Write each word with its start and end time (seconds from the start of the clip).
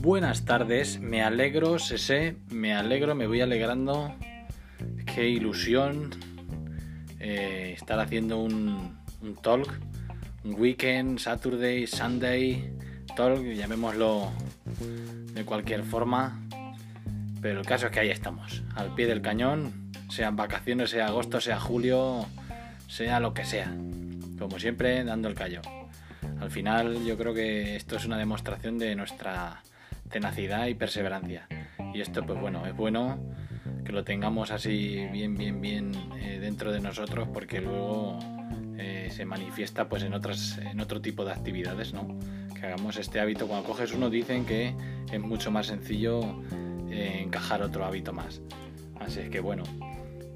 Buenas 0.00 0.44
tardes, 0.46 1.00
me 1.00 1.22
alegro, 1.22 1.78
sé, 1.78 2.36
me 2.50 2.74
alegro, 2.74 3.14
me 3.14 3.26
voy 3.26 3.40
alegrando. 3.42 4.14
Qué 5.04 5.28
ilusión 5.28 6.10
eh, 7.20 7.74
estar 7.76 8.00
haciendo 8.00 8.38
un, 8.38 8.96
un 9.20 9.34
talk, 9.42 9.68
un 10.44 10.54
weekend, 10.54 11.18
Saturday, 11.18 11.86
Sunday, 11.86 12.72
talk, 13.16 13.42
llamémoslo 13.42 14.32
de 15.34 15.44
cualquier 15.44 15.82
forma. 15.82 16.40
Pero 17.42 17.60
el 17.60 17.66
caso 17.66 17.86
es 17.86 17.92
que 17.92 18.00
ahí 18.00 18.10
estamos, 18.10 18.62
al 18.76 18.94
pie 18.94 19.06
del 19.06 19.20
cañón, 19.20 19.92
sean 20.08 20.36
vacaciones, 20.36 20.90
sea 20.90 21.08
agosto, 21.08 21.40
sea 21.40 21.60
julio, 21.60 22.24
sea 22.86 23.20
lo 23.20 23.34
que 23.34 23.44
sea. 23.44 23.76
Como 24.38 24.58
siempre, 24.58 25.04
dando 25.04 25.28
el 25.28 25.34
callo. 25.34 25.60
Al 26.40 26.50
final 26.50 27.04
yo 27.04 27.16
creo 27.16 27.34
que 27.34 27.76
esto 27.76 27.96
es 27.96 28.04
una 28.04 28.16
demostración 28.16 28.78
de 28.78 28.94
nuestra 28.94 29.62
tenacidad 30.08 30.66
y 30.66 30.74
perseverancia. 30.74 31.46
Y 31.94 32.00
esto 32.00 32.24
pues 32.24 32.40
bueno, 32.40 32.66
es 32.66 32.76
bueno 32.76 33.18
que 33.84 33.92
lo 33.92 34.04
tengamos 34.04 34.50
así 34.50 35.06
bien, 35.12 35.36
bien, 35.36 35.60
bien 35.60 35.92
eh, 36.20 36.38
dentro 36.40 36.72
de 36.72 36.80
nosotros 36.80 37.28
porque 37.32 37.60
luego 37.60 38.18
eh, 38.76 39.08
se 39.10 39.24
manifiesta 39.24 39.88
pues 39.88 40.02
en, 40.02 40.14
otras, 40.14 40.58
en 40.58 40.80
otro 40.80 41.00
tipo 41.00 41.24
de 41.24 41.32
actividades, 41.32 41.92
¿no? 41.92 42.18
Que 42.54 42.66
hagamos 42.66 42.96
este 42.96 43.20
hábito. 43.20 43.46
Cuando 43.46 43.66
coges 43.66 43.92
uno 43.92 44.10
dicen 44.10 44.44
que 44.44 44.74
es 45.10 45.20
mucho 45.20 45.50
más 45.50 45.66
sencillo 45.66 46.20
eh, 46.90 47.20
encajar 47.22 47.62
otro 47.62 47.84
hábito 47.84 48.12
más. 48.12 48.40
Así 49.00 49.20
es 49.20 49.30
que 49.30 49.40
bueno, 49.40 49.64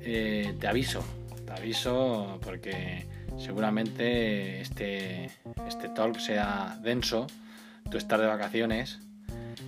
te 0.01 0.67
aviso, 0.67 1.05
te 1.45 1.53
aviso 1.53 2.39
porque 2.43 3.07
seguramente 3.39 4.61
este, 4.61 5.31
este 5.67 5.89
talk 5.89 6.19
sea 6.19 6.79
denso, 6.83 7.27
tú 7.91 7.99
estás 7.99 8.21
de 8.21 8.27
vacaciones 8.27 9.01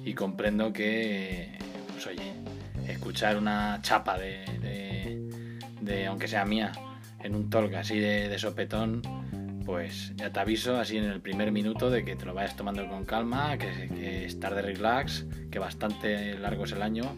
y 0.05 0.15
comprendo 0.15 0.73
que, 0.73 1.59
pues 1.93 2.07
oye, 2.07 2.33
escuchar 2.89 3.37
una 3.37 3.79
chapa 3.83 4.19
de, 4.19 4.45
de, 5.81 6.07
aunque 6.07 6.29
sea 6.29 6.45
mía, 6.45 6.73
en 7.23 7.35
un 7.35 7.51
talk 7.51 7.75
así 7.75 7.99
de, 7.99 8.39
sopetón, 8.39 9.03
pues 9.65 10.13
ya 10.17 10.31
te 10.31 10.41
aviso 10.41 10.77
así 10.79 10.99
en 10.99 11.05
el 11.05 11.21
primer 11.21 11.53
minuto 11.53 11.91
de 11.91 12.05
que 12.05 12.17
te 12.17 12.27
lo 12.27 12.35
vayas 12.35 12.57
tomando 12.57 12.87
con 12.89 13.05
calma, 13.05 13.57
que, 13.57 13.89
que 13.89 14.25
estar 14.25 14.55
de 14.55 14.63
relax, 14.63 15.27
que 15.51 15.59
bastante 15.59 16.39
largo 16.39 16.65
es 16.65 16.73
el 16.73 16.83
año 16.83 17.17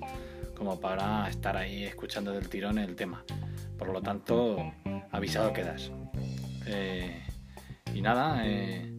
como 0.57 0.81
para 0.81 1.29
estar 1.29 1.57
ahí 1.57 1.85
escuchando 1.85 2.33
del 2.33 2.49
tirón 2.49 2.79
el 2.79 2.97
tema. 2.97 3.23
Por 3.79 3.91
lo 3.91 4.01
tanto, 4.01 4.73
avisado 5.13 5.53
quedas. 5.53 5.93
Eh, 6.67 7.23
y 7.95 8.03
nada, 8.03 8.43
eh, 8.45 8.99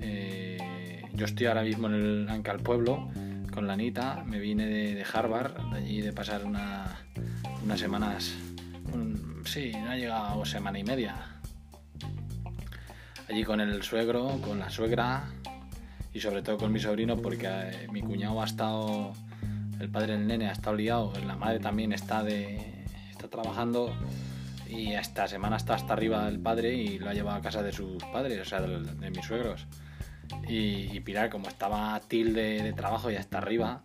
eh, 0.00 1.02
yo 1.12 1.24
estoy 1.24 1.46
ahora 1.46 1.62
mismo 1.62 1.88
en 1.88 1.94
el 1.94 2.28
Anca 2.28 2.52
al 2.52 2.60
Pueblo 2.60 3.10
con 3.52 3.66
la 3.66 3.72
Anita, 3.72 4.22
me 4.24 4.38
vine 4.38 4.66
de, 4.66 5.04
Harvard, 5.12 5.54
de 5.72 5.78
allí 5.78 6.00
de 6.00 6.12
pasar 6.12 6.44
unas 6.44 7.80
semanas, 7.80 8.36
sí, 9.44 9.72
no 9.72 9.90
ha 9.90 9.96
llegado 9.96 10.44
semana 10.44 10.78
y 10.78 10.84
media. 10.84 11.16
Allí 13.28 13.42
con 13.44 13.60
el 13.60 13.82
suegro, 13.82 14.40
con 14.40 14.60
la 14.60 14.70
suegra 14.70 15.24
y 16.12 16.20
sobre 16.20 16.42
todo 16.42 16.58
con 16.58 16.72
mi 16.72 16.78
sobrino 16.78 17.16
porque 17.16 17.88
mi 17.92 18.02
cuñado 18.02 18.40
ha 18.40 18.44
estado, 18.44 19.12
el 19.80 19.90
padre 19.90 20.12
del 20.12 20.28
nene 20.28 20.48
ha 20.48 20.52
estado 20.52 20.76
liado, 20.76 21.12
la 21.26 21.36
madre 21.36 21.58
también 21.58 21.92
está, 21.92 22.22
de, 22.22 22.84
está 23.10 23.28
trabajando 23.28 23.92
y 24.70 24.94
esta 24.94 25.26
semana 25.26 25.56
está 25.56 25.74
hasta 25.74 25.92
arriba 25.92 26.28
el 26.28 26.38
padre 26.38 26.74
y 26.74 26.98
lo 26.98 27.10
ha 27.10 27.14
llevado 27.14 27.38
a 27.38 27.40
casa 27.40 27.62
de 27.62 27.72
sus 27.72 28.02
padres, 28.04 28.40
o 28.40 28.44
sea, 28.44 28.60
de, 28.60 29.10
mis 29.10 29.24
suegros. 29.24 29.66
Y, 30.48 31.00
Pilar, 31.00 31.28
como 31.28 31.48
estaba 31.48 31.98
tilde 32.06 32.62
de 32.62 32.72
trabajo 32.72 33.10
y 33.10 33.16
hasta 33.16 33.38
arriba, 33.38 33.82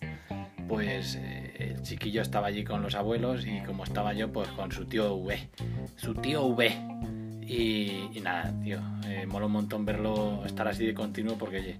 pues 0.68 1.16
eh, 1.16 1.54
el 1.60 1.82
chiquillo 1.82 2.22
estaba 2.22 2.48
allí 2.48 2.64
con 2.64 2.82
los 2.82 2.96
abuelos 2.96 3.46
y 3.48 3.62
como 3.62 3.84
estaba 3.84 4.14
yo, 4.14 4.32
pues 4.32 4.50
con 4.50 4.72
su 4.72 4.86
tío 4.86 5.16
V. 5.16 5.50
Su 5.96 6.14
tío 6.14 6.46
V. 6.46 6.72
Y, 7.48 8.20
nada, 8.22 8.54
tío, 8.64 8.80
eh, 9.08 9.26
mola 9.28 9.48
un 9.48 9.54
montón 9.54 9.86
verlo 9.86 10.44
estar 10.46 10.68
así 10.68 10.86
de 10.86 10.94
continuo 10.94 11.38
porque 11.38 11.78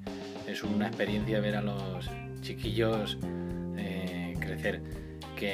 es 0.48 0.64
una 0.64 0.88
experiencia 0.88 1.40
ver 1.40 1.56
a 1.56 1.62
los 1.62 2.10
chiquillos 2.42 3.18
eh, 3.78 4.36
crecer 4.40 5.05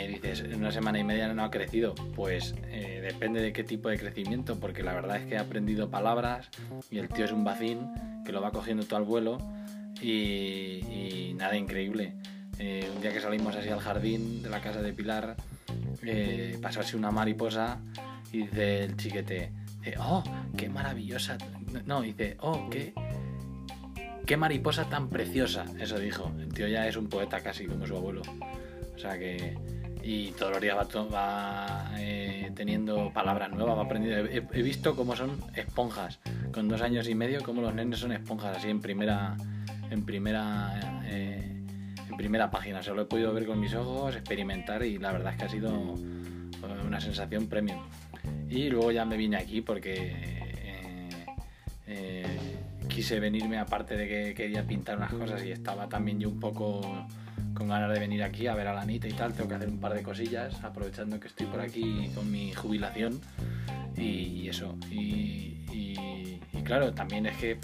dices, 0.08 0.42
en 0.42 0.56
una 0.56 0.72
semana 0.72 1.00
y 1.00 1.04
media 1.04 1.34
no 1.34 1.44
ha 1.44 1.52
crecido. 1.52 1.96
Pues 2.16 2.56
eh, 2.70 3.02
depende 3.02 3.42
de 3.42 3.54
qué 3.54 3.64
tipo 3.64 3.90
de 3.90 3.98
crecimiento, 3.98 4.60
porque 4.60 4.84
la 4.84 4.94
verdad 4.94 5.18
es 5.18 5.26
que 5.28 5.38
ha 5.38 5.42
aprendido 5.42 5.90
palabras 5.90 6.50
y 6.90 6.98
el 6.98 7.10
tío 7.10 7.26
es 7.26 7.32
un 7.32 7.44
vacín 7.44 7.92
que 8.26 8.32
lo 8.32 8.42
va 8.42 8.52
cogiendo 8.52 8.84
todo 8.86 8.98
al 8.98 9.06
vuelo 9.06 9.38
y, 10.02 11.34
nada 11.36 11.56
increíble. 11.56 12.14
Eh, 12.60 12.88
un 12.96 13.02
día 13.02 13.12
que 13.12 13.20
salimos 13.20 13.56
así 13.56 13.70
al 13.70 13.80
jardín 13.80 14.44
de 14.44 14.50
la 14.50 14.62
casa 14.62 14.82
de 14.82 14.94
Pilar, 14.94 15.36
eh, 16.04 16.58
pasó 16.62 16.82
así 16.82 16.96
una 16.96 17.10
mariposa 17.10 17.80
y 18.32 18.40
dice 18.40 18.84
el 18.84 18.98
chiquete, 18.98 19.52
oh, 20.00 20.24
qué 20.58 20.70
maravillosa. 20.70 21.38
No, 21.86 22.02
dice, 22.02 22.38
oh, 22.40 22.70
qué, 22.70 22.94
qué 24.26 24.38
mariposa 24.38 24.90
tan 24.90 25.10
preciosa. 25.10 25.66
Eso 25.80 26.00
dijo. 26.00 26.32
El 26.40 26.54
tío 26.54 26.68
ya 26.68 26.88
es 26.88 26.96
un 26.96 27.08
poeta 27.08 27.42
casi 27.42 27.66
como 27.66 27.86
su 27.88 27.96
abuelo. 27.96 28.22
O 28.96 29.00
sea 29.00 29.18
que. 29.18 29.81
Y 30.04 30.32
todos 30.32 30.54
los 30.54 30.62
días 30.62 30.76
va, 30.76 31.92
eh, 31.98 32.52
teniendo 32.56 33.12
palabras 33.14 33.52
nuevas, 33.52 33.78
va 33.78 33.84
aprendiendo. 33.84 34.30
He, 34.30 34.62
visto 34.62 34.96
cómo 34.96 35.16
son 35.16 35.40
esponjas. 35.56 36.20
Con 36.52 36.68
dos 36.68 36.82
años 36.82 37.08
y 37.08 37.16
medio, 37.16 37.44
cómo 37.44 37.62
los 37.62 37.74
nenes 37.74 38.00
son 38.00 38.12
esponjas, 38.12 38.58
así 38.58 38.70
en 38.70 38.82
primera. 38.82 39.36
En 39.90 40.06
primera. 40.06 41.02
Eh, 41.06 41.52
en 42.10 42.18
primera 42.18 42.50
página. 42.50 42.82
Se 42.82 42.92
lo 42.94 43.04
he 43.04 43.06
podido 43.06 43.34
ver 43.34 43.46
con 43.46 43.60
mis 43.60 43.74
ojos, 43.74 44.16
experimentar 44.16 44.84
y 44.84 44.98
la 44.98 45.12
verdad 45.12 45.34
es 45.34 45.40
que 45.40 45.46
ha 45.46 45.50
sido 45.50 45.96
una 46.86 47.00
sensación 47.00 47.48
premium. 47.48 47.80
Y 48.50 48.70
luego 48.70 48.92
ya 48.92 49.06
me 49.06 49.18
vine 49.18 49.38
aquí 49.38 49.62
porque 49.62 50.42
eh, 51.88 52.38
quise 52.88 53.20
venirme 53.20 53.58
aparte 53.58 53.96
de 53.96 54.08
que 54.08 54.34
quería 54.34 54.66
pintar 54.66 54.98
unas 54.98 55.14
cosas 55.14 55.44
y 55.44 55.52
estaba 55.52 55.88
también 55.88 56.20
yo 56.20 56.30
un 56.30 56.40
poco 56.40 56.82
con 57.54 57.68
ganas 57.68 57.94
de 57.94 58.00
venir 58.00 58.24
aquí 58.24 58.48
a 58.48 58.56
ver 58.56 58.68
a 58.68 58.74
la 58.74 58.82
Anita 58.82 59.08
y 59.08 59.14
tal. 59.14 59.34
Tengo 59.34 59.50
que 59.50 59.56
hacer 59.56 59.70
un 59.70 59.80
par 59.80 59.94
de 59.94 60.04
cosillas, 60.04 60.64
aprovechando 60.64 61.20
que 61.20 61.28
estoy 61.28 61.48
por 61.48 61.62
aquí 61.62 62.12
con 62.16 62.32
mi 62.32 62.54
jubilación 62.54 63.20
y, 63.98 64.48
eso. 64.48 64.78
Y, 64.90 66.40
claro, 66.64 66.94
también 66.94 67.26
es 67.26 67.38
que 67.38 67.60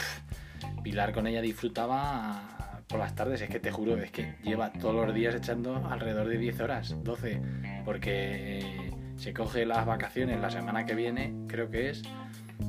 Pilar 0.84 1.14
con 1.14 1.28
ella 1.28 1.42
disfrutaba 1.42 2.82
por 2.88 3.00
las 3.00 3.16
tardes, 3.16 3.42
es 3.42 3.50
que 3.50 3.60
te 3.60 3.72
juro, 3.72 3.98
es 3.98 4.12
que 4.12 4.36
lleva 4.44 4.72
todos 4.72 5.06
los 5.06 5.14
días 5.14 5.36
echando 5.36 5.86
alrededor 5.90 6.28
de 6.28 6.38
10 6.38 6.60
horas, 6.62 6.96
12, 7.04 7.42
porque 7.84 8.92
se 9.18 9.34
coge 9.34 9.66
las 9.66 9.86
vacaciones 9.86 10.40
la 10.40 10.50
semana 10.50 10.86
que 10.86 10.96
viene, 10.96 11.34
creo 11.48 11.70
que 11.70 11.90
es, 11.90 12.04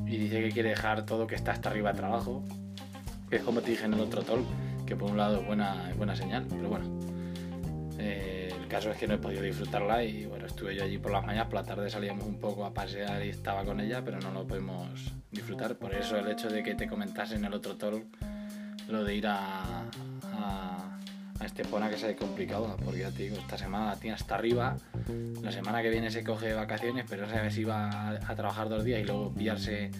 y 0.05 0.17
dice 0.17 0.41
que 0.41 0.49
quiere 0.49 0.69
dejar 0.69 1.05
todo 1.05 1.27
que 1.27 1.35
está 1.35 1.51
hasta 1.51 1.69
arriba 1.69 1.93
de 1.93 1.99
trabajo, 1.99 2.43
que 3.29 3.37
es 3.37 3.43
como 3.43 3.61
te 3.61 3.71
dije 3.71 3.85
en 3.85 3.93
el 3.93 4.01
otro 4.01 4.23
talk, 4.23 4.45
que 4.85 4.95
por 4.95 5.11
un 5.11 5.17
lado 5.17 5.39
es 5.39 5.47
buena, 5.47 5.93
buena 5.95 6.15
señal, 6.15 6.45
pero 6.49 6.67
bueno, 6.67 6.99
eh, 7.99 8.53
el 8.57 8.67
caso 8.67 8.91
es 8.91 8.97
que 8.97 9.07
no 9.07 9.15
he 9.15 9.17
podido 9.17 9.41
disfrutarla 9.41 10.03
y 10.03 10.25
bueno, 10.25 10.45
estuve 10.45 10.75
yo 10.75 10.83
allí 10.83 10.97
por 10.97 11.11
las 11.11 11.25
mañanas, 11.25 11.47
por 11.47 11.55
la 11.55 11.63
tarde 11.63 11.89
salíamos 11.89 12.25
un 12.25 12.39
poco 12.39 12.65
a 12.65 12.73
pasear 12.73 13.25
y 13.25 13.29
estaba 13.29 13.65
con 13.65 13.79
ella, 13.79 14.01
pero 14.03 14.19
no 14.19 14.31
lo 14.31 14.47
podemos 14.47 15.13
disfrutar. 15.31 15.75
Por 15.75 15.93
eso 15.93 16.17
el 16.17 16.27
hecho 16.29 16.49
de 16.49 16.63
que 16.63 16.75
te 16.75 16.87
comentase 16.87 17.35
en 17.35 17.45
el 17.45 17.53
otro 17.53 17.75
talk 17.75 18.05
lo 18.87 19.03
de 19.03 19.15
ir 19.15 19.27
a, 19.27 19.83
a, 20.23 20.99
a 21.39 21.45
Estepona 21.45 21.89
que 21.89 21.97
se 21.97 22.09
ha 22.09 22.15
complicado, 22.15 22.77
porque 22.83 23.01
ya 23.01 23.11
te 23.11 23.23
digo, 23.23 23.37
esta 23.37 23.57
semana 23.57 23.95
tiene 23.97 24.15
hasta 24.15 24.35
arriba, 24.35 24.77
la 25.41 25.51
semana 25.51 25.81
que 25.81 25.89
viene 25.89 26.09
se 26.09 26.23
coge 26.23 26.53
vacaciones, 26.53 27.05
pero 27.09 27.25
no 27.25 27.29
sabes 27.29 27.53
si 27.53 27.65
va 27.65 28.09
a, 28.11 28.35
trabajar 28.35 28.69
dos 28.69 28.83
días 28.83 29.01
y 29.01 29.03
luego 29.03 29.33
pillarse 29.33 29.91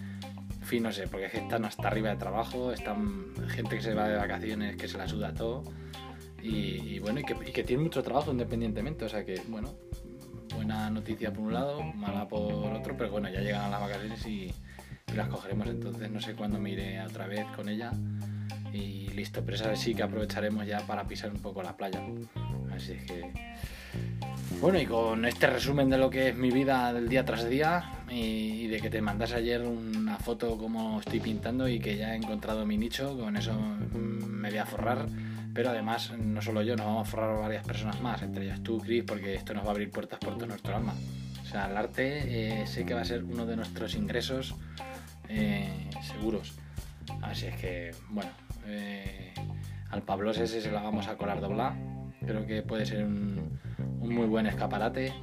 fin, 0.61 0.83
no 0.83 0.91
sé, 0.91 1.07
porque 1.07 1.25
es 1.25 1.31
que 1.31 1.39
están 1.39 1.65
hasta 1.65 1.87
arriba 1.87 2.09
de 2.09 2.15
trabajo, 2.15 2.71
están 2.71 3.33
gente 3.49 3.75
que 3.75 3.81
se 3.81 3.93
va 3.93 4.07
de 4.07 4.15
vacaciones 4.15 4.75
que 4.77 4.87
se 4.87 4.97
la 4.97 5.07
suda 5.07 5.33
todo 5.33 5.63
y, 6.41 6.99
bueno, 6.99 7.19
y 7.19 7.23
que, 7.23 7.63
tiene 7.63 7.83
mucho 7.83 8.03
trabajo 8.03 8.31
independientemente, 8.31 9.05
o 9.05 9.09
sea 9.09 9.25
que, 9.25 9.41
bueno, 9.47 9.73
buena 10.55 10.89
noticia 10.89 11.31
por 11.31 11.45
un 11.45 11.53
lado, 11.53 11.83
mala 11.83 12.27
por 12.27 12.73
otro, 12.73 12.95
pero 12.97 13.11
bueno, 13.11 13.29
ya 13.29 13.41
llegan 13.41 13.71
las 13.71 13.81
vacaciones 13.81 14.25
y, 14.25 14.51
las 15.15 15.27
cogeremos, 15.27 15.67
entonces 15.67 16.11
no 16.11 16.21
sé 16.21 16.35
cuándo 16.35 16.59
me 16.59 16.69
iré 16.69 17.01
otra 17.01 17.25
vez 17.25 17.43
con 17.55 17.67
ella 17.67 17.91
y 18.71 19.07
listo, 19.07 19.43
pero 19.43 19.55
esa 19.55 19.75
sí 19.75 19.95
que 19.95 20.03
aprovecharemos 20.03 20.67
ya 20.67 20.85
para 20.85 21.07
pisar 21.07 21.31
un 21.31 21.39
poco 21.39 21.63
la 21.63 21.75
playa. 21.75 21.99
Así 22.71 22.93
que... 23.07 23.31
Bueno, 24.61 24.79
y 24.79 24.85
con 24.85 25.25
este 25.25 25.47
resumen 25.47 25.89
de 25.89 25.97
lo 25.97 26.09
que 26.09 26.29
es 26.29 26.35
mi 26.35 26.51
vida 26.51 26.91
del 26.91 27.07
día 27.07 27.23
tras 27.23 27.49
día 27.49 28.03
y, 28.09 28.67
de 28.67 28.79
que 28.79 28.89
te 28.89 29.01
mandas 29.01 29.31
ayer 29.31 29.61
una 29.61 30.17
foto 30.17 30.57
como 30.57 30.99
estoy 30.99 31.19
pintando 31.19 31.67
y 31.67 31.79
que 31.79 31.95
ya 31.97 32.13
he 32.13 32.17
encontrado 32.17 32.65
mi 32.65 32.77
nicho, 32.77 33.17
con 33.17 33.37
eso 33.37 33.53
mm, 33.53 34.25
me 34.25 34.49
voy 34.49 34.57
a 34.57 34.65
forrar 34.65 35.07
pero 35.53 35.69
además 35.69 36.11
no 36.17 36.41
solo 36.41 36.61
yo, 36.61 36.75
nos 36.75 36.85
vamos 36.85 37.07
a 37.07 37.11
forrar 37.11 37.37
varias 37.39 37.65
personas 37.65 38.01
más, 38.01 38.21
entre 38.21 38.45
ellas 38.45 38.61
tú, 38.61 38.79
Chris, 38.79 39.03
porque 39.03 39.35
esto 39.35 39.53
nos 39.53 39.63
va 39.63 39.69
a 39.69 39.71
abrir 39.71 39.91
puertas 39.91 40.19
por 40.19 40.35
todo 40.35 40.47
nuestro 40.47 40.75
alma. 40.75 40.93
O 41.41 41.45
sea, 41.45 41.69
el 41.69 41.77
arte 41.77 42.61
eh, 42.61 42.67
sé 42.67 42.85
que 42.85 42.93
va 42.93 43.01
a 43.01 43.05
ser 43.05 43.23
uno 43.23 43.45
de 43.45 43.55
nuestros 43.55 43.95
ingresos 43.95 44.55
eh, 45.27 45.89
seguros. 46.01 46.53
Así 47.21 47.47
es 47.47 47.55
que, 47.55 47.91
bueno, 48.09 48.29
al 49.89 50.03
Pablos 50.03 50.37
ese 50.37 50.61
se 50.61 50.71
lo 50.71 50.81
vamos 50.81 51.07
a 51.07 51.17
colar 51.17 51.41
doblar. 51.41 51.73
Creo 52.25 52.45
que 52.45 52.61
puede 52.61 52.85
ser 52.85 53.05
un, 53.05 53.59
muy 53.99 54.27
buen 54.27 54.45
escaparate 54.47 55.13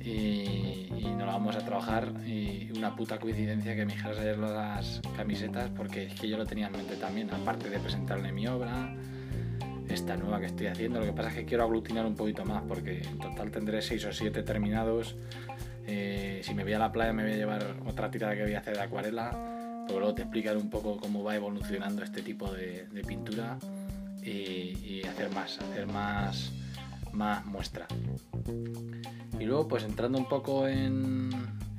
y, 0.00 0.90
nos 1.16 1.26
lo 1.26 1.26
vamos 1.26 1.56
a 1.56 1.60
trabajar 1.60 2.12
y 2.26 2.70
una 2.76 2.94
puta 2.94 3.18
coincidencia 3.18 3.74
que 3.74 3.86
me 3.86 3.94
dijeras 3.94 4.18
ayer 4.18 4.36
las 4.36 5.00
camisetas 5.16 5.70
porque 5.70 6.04
es 6.04 6.20
que 6.20 6.28
yo 6.28 6.36
lo 6.36 6.44
tenía 6.44 6.66
en 6.66 6.72
mente 6.72 6.96
también, 6.96 7.32
aparte 7.32 7.70
de 7.70 7.78
presentarle 7.78 8.32
mi 8.32 8.46
obra, 8.46 8.94
esta 9.88 10.16
nueva 10.16 10.40
que 10.40 10.46
estoy 10.46 10.66
haciendo, 10.66 11.00
lo 11.00 11.06
que 11.06 11.12
pasa 11.12 11.30
es 11.30 11.34
que 11.36 11.44
quiero 11.44 11.64
aglutinar 11.64 12.06
un 12.06 12.14
poquito 12.14 12.44
más 12.44 12.62
porque 12.66 13.02
en 13.02 13.18
total 13.18 13.50
tendré 13.50 13.82
6 13.82 14.04
o 14.06 14.12
7 14.12 14.42
terminados, 14.42 15.16
eh, 15.86 16.40
si 16.42 16.54
me 16.54 16.64
voy 16.64 16.72
a 16.72 16.78
la 16.78 16.92
playa 16.92 17.12
me 17.12 17.22
voy 17.22 17.32
a 17.32 17.36
llevar 17.36 17.76
otra 17.86 18.10
tirada 18.10 18.34
que 18.34 18.44
voy 18.44 18.54
a 18.54 18.60
hacer 18.60 18.76
de 18.76 18.82
acuarela, 18.82 19.30
pero 19.86 20.00
luego 20.00 20.14
te 20.14 20.22
explicaré 20.22 20.56
un 20.56 20.70
poco 20.70 20.96
cómo 20.96 21.22
va 21.22 21.36
evolucionando 21.36 22.02
este 22.02 22.22
tipo 22.22 22.50
de, 22.50 22.86
pintura 23.06 23.58
y, 24.22 25.02
hacer 25.06 25.30
más, 25.30 25.60
hacer 25.60 25.86
más 25.86 26.52
más 27.14 27.46
muestra. 27.46 27.86
Y 29.38 29.44
luego, 29.44 29.68
pues 29.68 29.84
entrando 29.84 30.18
un 30.18 30.28
poco 30.28 30.68
en, 30.68 31.30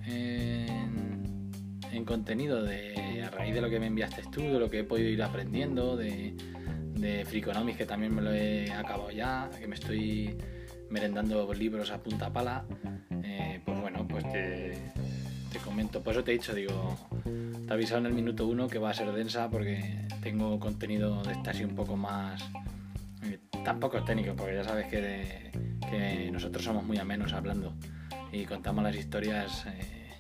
en, 0.06 2.06
contenido 2.06 2.64
de, 2.64 3.24
a 3.24 3.30
raíz 3.32 3.54
de 3.54 3.62
lo 3.62 3.70
que 3.70 3.80
me 3.80 3.88
enviaste 3.88 4.24
tú, 4.32 4.42
de 4.42 4.60
lo 4.60 4.70
que 4.70 4.80
he 4.80 4.84
podido 4.84 5.10
ir 5.10 5.24
aprendiendo, 5.24 5.96
de, 5.96 6.36
de 6.96 7.26
Freakonomics, 7.26 7.78
que 7.78 7.86
también 7.86 8.14
me 8.14 8.22
lo 8.22 8.34
he 8.34 8.72
acabado 8.72 9.12
ya, 9.12 9.50
que 9.60 9.68
me 9.68 9.76
estoy 9.76 10.36
merendando 10.90 11.54
libros 11.54 11.92
a 11.92 12.02
punta 12.02 12.32
pala, 12.32 12.66
eh, 13.24 13.62
pues 13.66 13.80
bueno, 13.80 14.08
pues 14.08 14.24
te, 14.32 14.92
comento. 15.64 16.04
Por 16.04 16.14
eso 16.14 16.24
te 16.24 16.32
he 16.32 16.34
dicho, 16.36 16.54
digo, 16.54 16.98
te 17.24 17.72
he 17.72 17.74
avisado 17.74 18.00
en 18.02 18.08
el 18.08 18.14
minuto 18.14 18.46
uno 18.46 18.68
que 18.68 18.78
va 18.78 18.90
a 18.90 18.94
ser 18.94 19.12
densa 19.14 19.50
porque 19.50 20.06
tengo 20.22 20.60
contenido 20.60 21.24
de 21.24 21.32
este 21.32 21.50
así 21.50 21.64
un 21.64 21.76
poco 21.76 21.96
más 21.96 22.44
tampoco 23.66 23.98
es 23.98 24.06
técnico, 24.06 24.36
porque 24.36 24.56
ya 24.56 24.64
sabes 24.64 24.88
que, 24.88 25.52
nosotros 26.32 26.64
somos 26.64 26.84
muy 26.84 26.98
amenos 26.98 27.32
hablando 27.34 27.74
y 28.32 28.44
contamos 28.46 28.84
las 28.84 28.96
historias, 28.96 29.66
eh, 29.66 30.12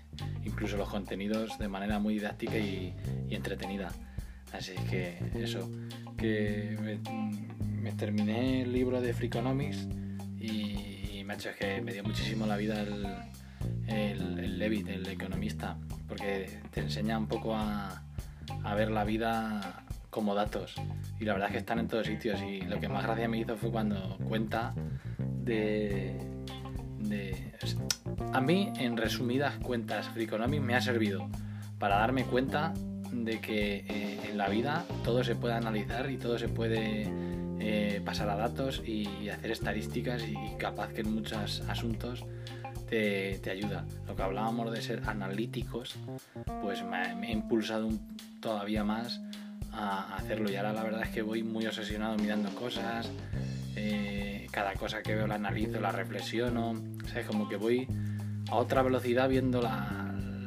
incluso 0.45 0.77
los 0.77 0.87
contenidos, 0.87 1.57
de 1.59 1.67
manera 1.67 1.99
muy 1.99 2.13
didáctica 2.15 2.57
y, 2.57 2.93
entretenida. 3.29 3.91
Así 4.53 4.73
que 4.89 5.19
eso, 5.35 5.69
me, 6.81 7.91
terminé 7.93 8.63
el 8.63 8.73
libro 8.73 9.01
de 9.01 9.13
Freakonomics 9.13 9.87
y, 10.39 11.19
y 11.19 11.23
me 11.25 11.33
ha 11.33 11.35
hecho 11.35 11.49
que 11.57 11.81
me 11.81 11.93
dio 11.93 12.03
muchísimo 12.03 12.45
la 12.45 12.57
vida 12.57 12.81
el, 12.81 13.05
el, 13.87 14.39
el 14.39 14.59
Levitt, 14.59 14.87
el 14.89 15.07
economista, 15.07 15.77
porque 16.07 16.59
te 16.71 16.81
enseña 16.81 17.17
un 17.17 17.27
poco 17.27 17.55
a, 17.55 18.03
a 18.63 18.75
ver 18.75 18.91
la 18.91 19.03
vida 19.03 19.85
como 20.09 20.33
datos. 20.33 20.75
Y 21.19 21.25
la 21.25 21.33
verdad 21.33 21.49
es 21.49 21.53
que 21.53 21.59
están 21.59 21.79
en 21.79 21.87
todos 21.87 22.07
sitios. 22.07 22.41
Y 22.41 22.61
lo 22.61 22.79
que 22.79 22.87
más 22.87 23.03
gracia 23.03 23.27
me 23.27 23.37
hizo 23.37 23.57
fue 23.57 23.71
cuando 23.71 24.17
cuenta 24.27 24.73
de. 25.43 26.17
a 28.33 28.41
mí, 28.41 28.71
en 28.77 28.97
resumidas 28.97 29.57
cuentas, 29.57 30.07
Freakonomics 30.09 30.63
me 30.63 30.75
ha 30.75 30.81
servido 30.81 31.27
para 31.79 31.97
darme 31.97 32.23
cuenta 32.23 32.73
de 33.23 33.39
que 33.39 33.85
eh, 33.87 34.19
en 34.29 34.37
la 34.37 34.49
vida 34.49 34.85
todo 35.03 35.23
se 35.23 35.35
puede 35.35 35.53
analizar 35.53 36.09
y 36.11 36.17
todo 36.17 36.37
se 36.37 36.47
puede 36.47 37.07
eh, 37.59 38.01
pasar 38.03 38.29
a 38.29 38.35
datos 38.35 38.83
y, 38.85 39.29
hacer 39.29 39.51
estadísticas 39.51 40.23
y, 40.23 40.35
capaz 40.57 40.93
que 40.93 41.01
en 41.01 41.13
muchos 41.13 41.61
asuntos 41.69 42.25
te, 42.89 43.39
ayuda. 43.49 43.85
Lo 44.07 44.15
que 44.15 44.23
hablábamos 44.23 44.71
de 44.71 44.81
ser 44.81 45.01
analíticos, 45.07 45.95
pues 46.61 46.83
me, 46.83 47.15
me 47.15 47.27
ha 47.27 47.31
impulsado 47.31 47.89
todavía 48.39 48.83
más 48.83 49.21
a 49.71 50.15
hacerlo. 50.15 50.51
Y 50.51 50.55
ahora 50.55 50.73
la 50.73 50.83
verdad 50.83 51.01
es 51.03 51.09
que 51.09 51.21
voy 51.21 51.43
muy 51.43 51.65
obsesionado 51.65 52.17
mirando 52.17 52.49
cosas. 52.55 53.09
Eh, 53.75 54.47
cada 54.51 54.73
cosa 54.73 55.01
que 55.01 55.15
veo 55.15 55.27
la 55.27 55.35
analizo, 55.35 55.79
la 55.79 55.91
reflexiono. 55.91 56.71
O 56.71 57.27
como 57.27 57.47
que 57.49 57.57
voy 57.57 57.87
a 58.49 58.55
otra 58.55 58.81
velocidad 58.81 59.29
viendo 59.29 59.61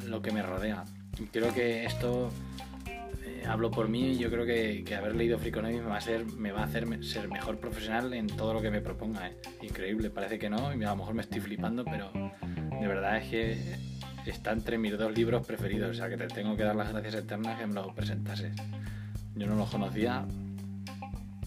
lo 0.06 0.22
que 0.22 0.30
me 0.30 0.42
rodea. 0.42 0.84
Y 1.18 1.24
creo 1.24 1.52
que 1.52 1.84
esto, 1.84 2.30
eh, 3.24 3.44
hablo 3.46 3.70
por 3.70 3.88
mí, 3.88 4.16
yo 4.16 4.30
creo 4.30 4.46
que, 4.46 4.84
haber 4.94 5.16
leído 5.16 5.38
Freakonomics 5.38 5.82
me 5.82 5.88
va 5.88 5.96
a, 5.96 6.00
ser, 6.00 6.24
me 6.26 6.52
va 6.52 6.60
a 6.60 6.64
hacer 6.64 7.04
ser 7.04 7.28
mejor 7.28 7.58
profesional 7.58 8.12
en 8.14 8.26
todo 8.26 8.54
lo 8.54 8.62
que 8.62 8.70
me 8.70 8.80
proponga. 8.80 9.28
¿eh? 9.28 9.36
Increíble, 9.62 10.10
parece 10.10 10.38
que 10.38 10.48
no, 10.48 10.74
y 10.74 10.84
a 10.84 10.90
lo 10.90 10.96
mejor 10.96 11.14
me 11.14 11.22
estoy 11.22 11.40
flipando, 11.40 11.84
pero 11.84 12.10
de 12.80 12.86
verdad 12.86 13.18
es 13.18 13.30
que 13.30 13.58
está 14.30 14.52
entre 14.52 14.78
mis 14.78 14.96
dos 14.96 15.12
libros 15.12 15.46
preferidos. 15.46 15.90
O 15.90 15.94
sea 15.94 16.08
que 16.08 16.16
te 16.16 16.28
tengo 16.28 16.56
que 16.56 16.62
dar 16.62 16.76
las 16.76 16.92
gracias 16.92 17.14
eternas 17.14 17.58
que 17.58 17.66
me 17.66 17.74
lo 17.74 17.94
presentases. 17.94 18.52
Yo 19.34 19.46
no 19.46 19.54
los 19.54 19.70
conocía 19.70 20.24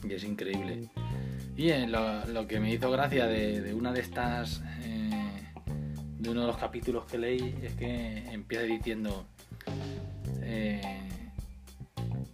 y 0.08 0.14
es 0.14 0.24
increíble. 0.24 0.90
Y 1.56 1.70
eh, 1.70 1.88
lo, 1.88 2.48
que 2.48 2.60
me 2.60 2.72
hizo 2.74 2.90
gracia 2.90 3.28
de, 3.28 3.74
una 3.74 3.92
de 3.92 4.02
estas, 4.02 4.64
eh, 4.84 5.44
de 6.18 6.30
uno 6.30 6.42
de 6.42 6.48
los 6.48 6.58
capítulos 6.58 7.06
que 7.06 7.18
leí, 7.18 7.56
es 7.62 7.74
que 7.74 8.26
empieza 8.32 8.64
diciendo, 8.64 9.28
eh, 10.52 10.82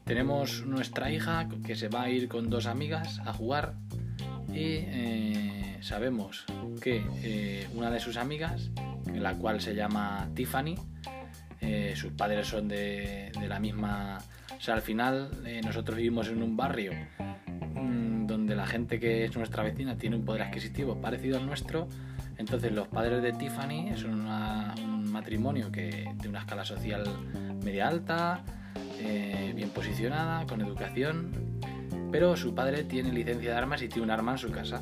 tenemos 0.05 0.65
nuestra 0.65 1.11
hija 1.11 1.47
que 1.65 1.75
se 1.75 1.87
va 1.87 2.03
a 2.03 2.09
ir 2.09 2.27
con 2.27 2.49
dos 2.49 2.65
amigas 2.65 3.19
a 3.25 3.33
jugar 3.33 3.75
y 4.53 4.85
sabemos 5.81 6.45
que 6.81 7.67
una 7.75 7.91
de 7.91 7.99
sus 7.99 8.17
amigas, 8.17 8.71
la 9.13 9.35
cual 9.35 9.61
se 9.61 9.75
llama 9.75 10.29
Tiffany, 10.33 10.75
sus 11.95 12.11
padres 12.13 12.47
son 12.47 12.67
de, 12.67 13.31
la 13.47 13.59
misma 13.59 14.19
o 14.57 14.61
sea, 14.61 14.73
al 14.73 14.81
final 14.81 15.29
eh, 15.45 15.61
nosotros 15.63 15.97
vivimos 15.97 16.29
en 16.29 16.41
un 16.41 16.57
barrio 16.57 16.91
mm, 17.75 18.25
donde 18.25 18.55
la 18.55 18.65
gente 18.65 18.99
que 18.99 19.25
es 19.25 19.35
nuestra 19.35 19.63
vecina 19.63 19.97
tiene 19.97 20.15
un 20.15 20.25
poder 20.25 20.41
adquisitivo 20.41 20.99
parecido 20.99 21.37
al 21.37 21.45
nuestro. 21.45 21.87
Entonces 22.37 22.71
los 22.71 22.87
padres 22.87 23.21
de 23.21 23.33
Tiffany 23.33 23.95
son 23.95 24.27
un 24.27 25.11
matrimonio 25.11 25.71
que 25.71 26.11
de 26.15 26.29
una 26.29 26.39
escala 26.39 26.65
social 26.65 27.03
media 27.67 27.87
alta, 27.87 28.43
eh, 28.99 29.51
bien 29.53 29.69
posicionada, 29.71 30.45
con 30.47 30.61
educación, 30.61 31.59
pero 32.11 32.37
su 32.37 32.55
padre 32.55 32.83
tiene 32.83 33.11
licencia 33.11 33.51
de 33.51 33.57
armas 33.57 33.81
y 33.81 33.89
tiene 33.89 34.03
un 34.03 34.11
arma 34.11 34.31
en 34.31 34.37
su 34.37 34.51
casa. 34.51 34.81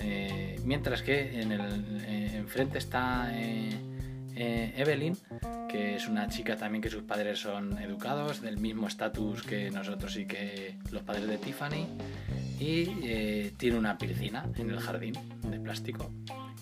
Eh, 0.00 0.58
mientras 0.64 1.02
que 1.02 1.42
en 1.42 1.52
el 1.52 2.04
enfrente 2.34 2.78
está 2.78 3.30
Evelyn, 4.34 5.16
que 5.68 5.96
es 5.96 6.08
una 6.08 6.28
chica 6.28 6.56
también 6.56 6.80
que 6.80 6.88
sus 6.88 7.02
padres 7.02 7.40
son 7.40 7.78
educados, 7.78 8.40
del 8.40 8.56
mismo 8.56 8.86
estatus 8.86 9.42
que 9.42 9.70
nosotros 9.70 10.16
y 10.16 10.24
que 10.24 10.78
los 10.90 11.02
padres 11.02 11.28
de 11.28 11.36
Tiffany, 11.36 11.86
y 12.58 12.88
eh, 13.04 13.52
tiene 13.56 13.78
una 13.78 13.98
piscina 13.98 14.46
en 14.56 14.70
el 14.70 14.80
jardín 14.80 15.14
de 15.42 15.60
plástico. 15.60 16.10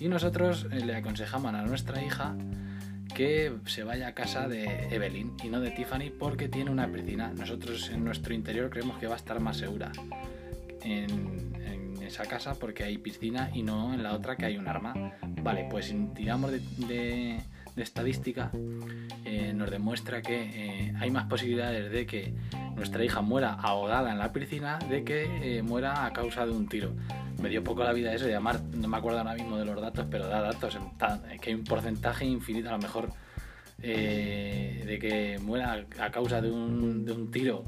Y 0.01 0.09
nosotros 0.09 0.67
eh, 0.71 0.81
le 0.85 0.97
aconsejamos 0.97 1.55
a 1.55 1.63
nuestra 1.63 2.03
hija 2.03 2.35
que 3.15 3.53
se 3.67 3.85
vaya 3.85 4.09
a 4.09 4.15
casa 4.15 4.49
de 4.49 4.89
Evelyn 4.91 5.35
y 5.43 5.49
no 5.49 5.61
de 5.61 5.71
Tiffany 5.71 6.11
porque 6.11 6.49
tiene 6.49 6.71
una 6.71 6.91
piscina. 6.91 7.33
Nosotros 7.33 7.89
en 7.91 8.05
nuestro 8.05 8.35
interior 8.35 8.71
creemos 8.71 8.99
que 8.99 9.07
va 9.07 9.15
a 9.15 9.17
estar 9.17 9.41
más 9.41 9.57
segura 9.57 9.93
en, 10.83 11.55
esa 12.05 12.27
casa 12.27 12.55
porque 12.55 12.85
hay 12.85 12.99
piscina 12.99 13.51
y 13.55 13.63
no 13.63 13.95
en 13.95 14.03
la 14.03 14.13
otra 14.13 14.37
que 14.37 14.45
hay 14.45 14.59
un 14.59 14.69
arma. 14.69 15.15
Vale, 15.43 15.67
pues 15.71 15.95
tiramos 16.15 16.53
de 16.53 17.41
estadística 17.77 18.51
eh, 19.25 19.53
nos 19.55 19.71
demuestra 19.71 20.23
que 20.23 20.43
eh, 20.43 20.95
hay 20.99 21.11
más 21.11 21.25
posibilidades 21.25 21.91
de 21.91 22.07
que 22.07 22.35
nuestra 22.77 23.05
hija 23.05 23.21
muera 23.21 23.55
ahogada 23.55 24.13
en 24.13 24.19
la 24.19 24.33
piscina 24.33 24.79
de 24.79 25.05
que 25.05 25.59
eh, 25.59 25.63
muera 25.63 26.05
a 26.05 26.13
causa 26.13 26.47
de 26.47 26.53
un 26.53 26.69
tiro. 26.69 26.93
Me 27.43 27.49
dio 27.49 27.65
poco 27.65 27.85
la 27.85 27.93
vida 27.93 28.15
eso 28.15 28.27
de 28.27 28.33
llamar, 28.33 28.63
no 28.63 28.89
me 28.89 28.97
acuerdo 28.97 29.19
ahora 29.19 29.35
mismo 29.35 29.59
de 29.59 29.65
los 29.65 29.81
datos, 29.81 30.07
pero 30.11 30.29
da 30.29 30.41
datos, 30.41 30.79
que 31.41 31.51
hay 31.51 31.55
un 31.55 31.65
porcentaje 31.65 32.25
infinito 32.25 32.69
a 32.69 32.73
lo 32.73 32.79
mejor 32.79 33.11
de 33.79 34.99
que 34.99 35.39
muera 35.43 35.85
a 36.01 36.11
causa 36.11 36.41
de 36.41 36.51
un, 36.51 37.05
de 37.05 37.13
un 37.13 37.31
tiro 37.31 37.67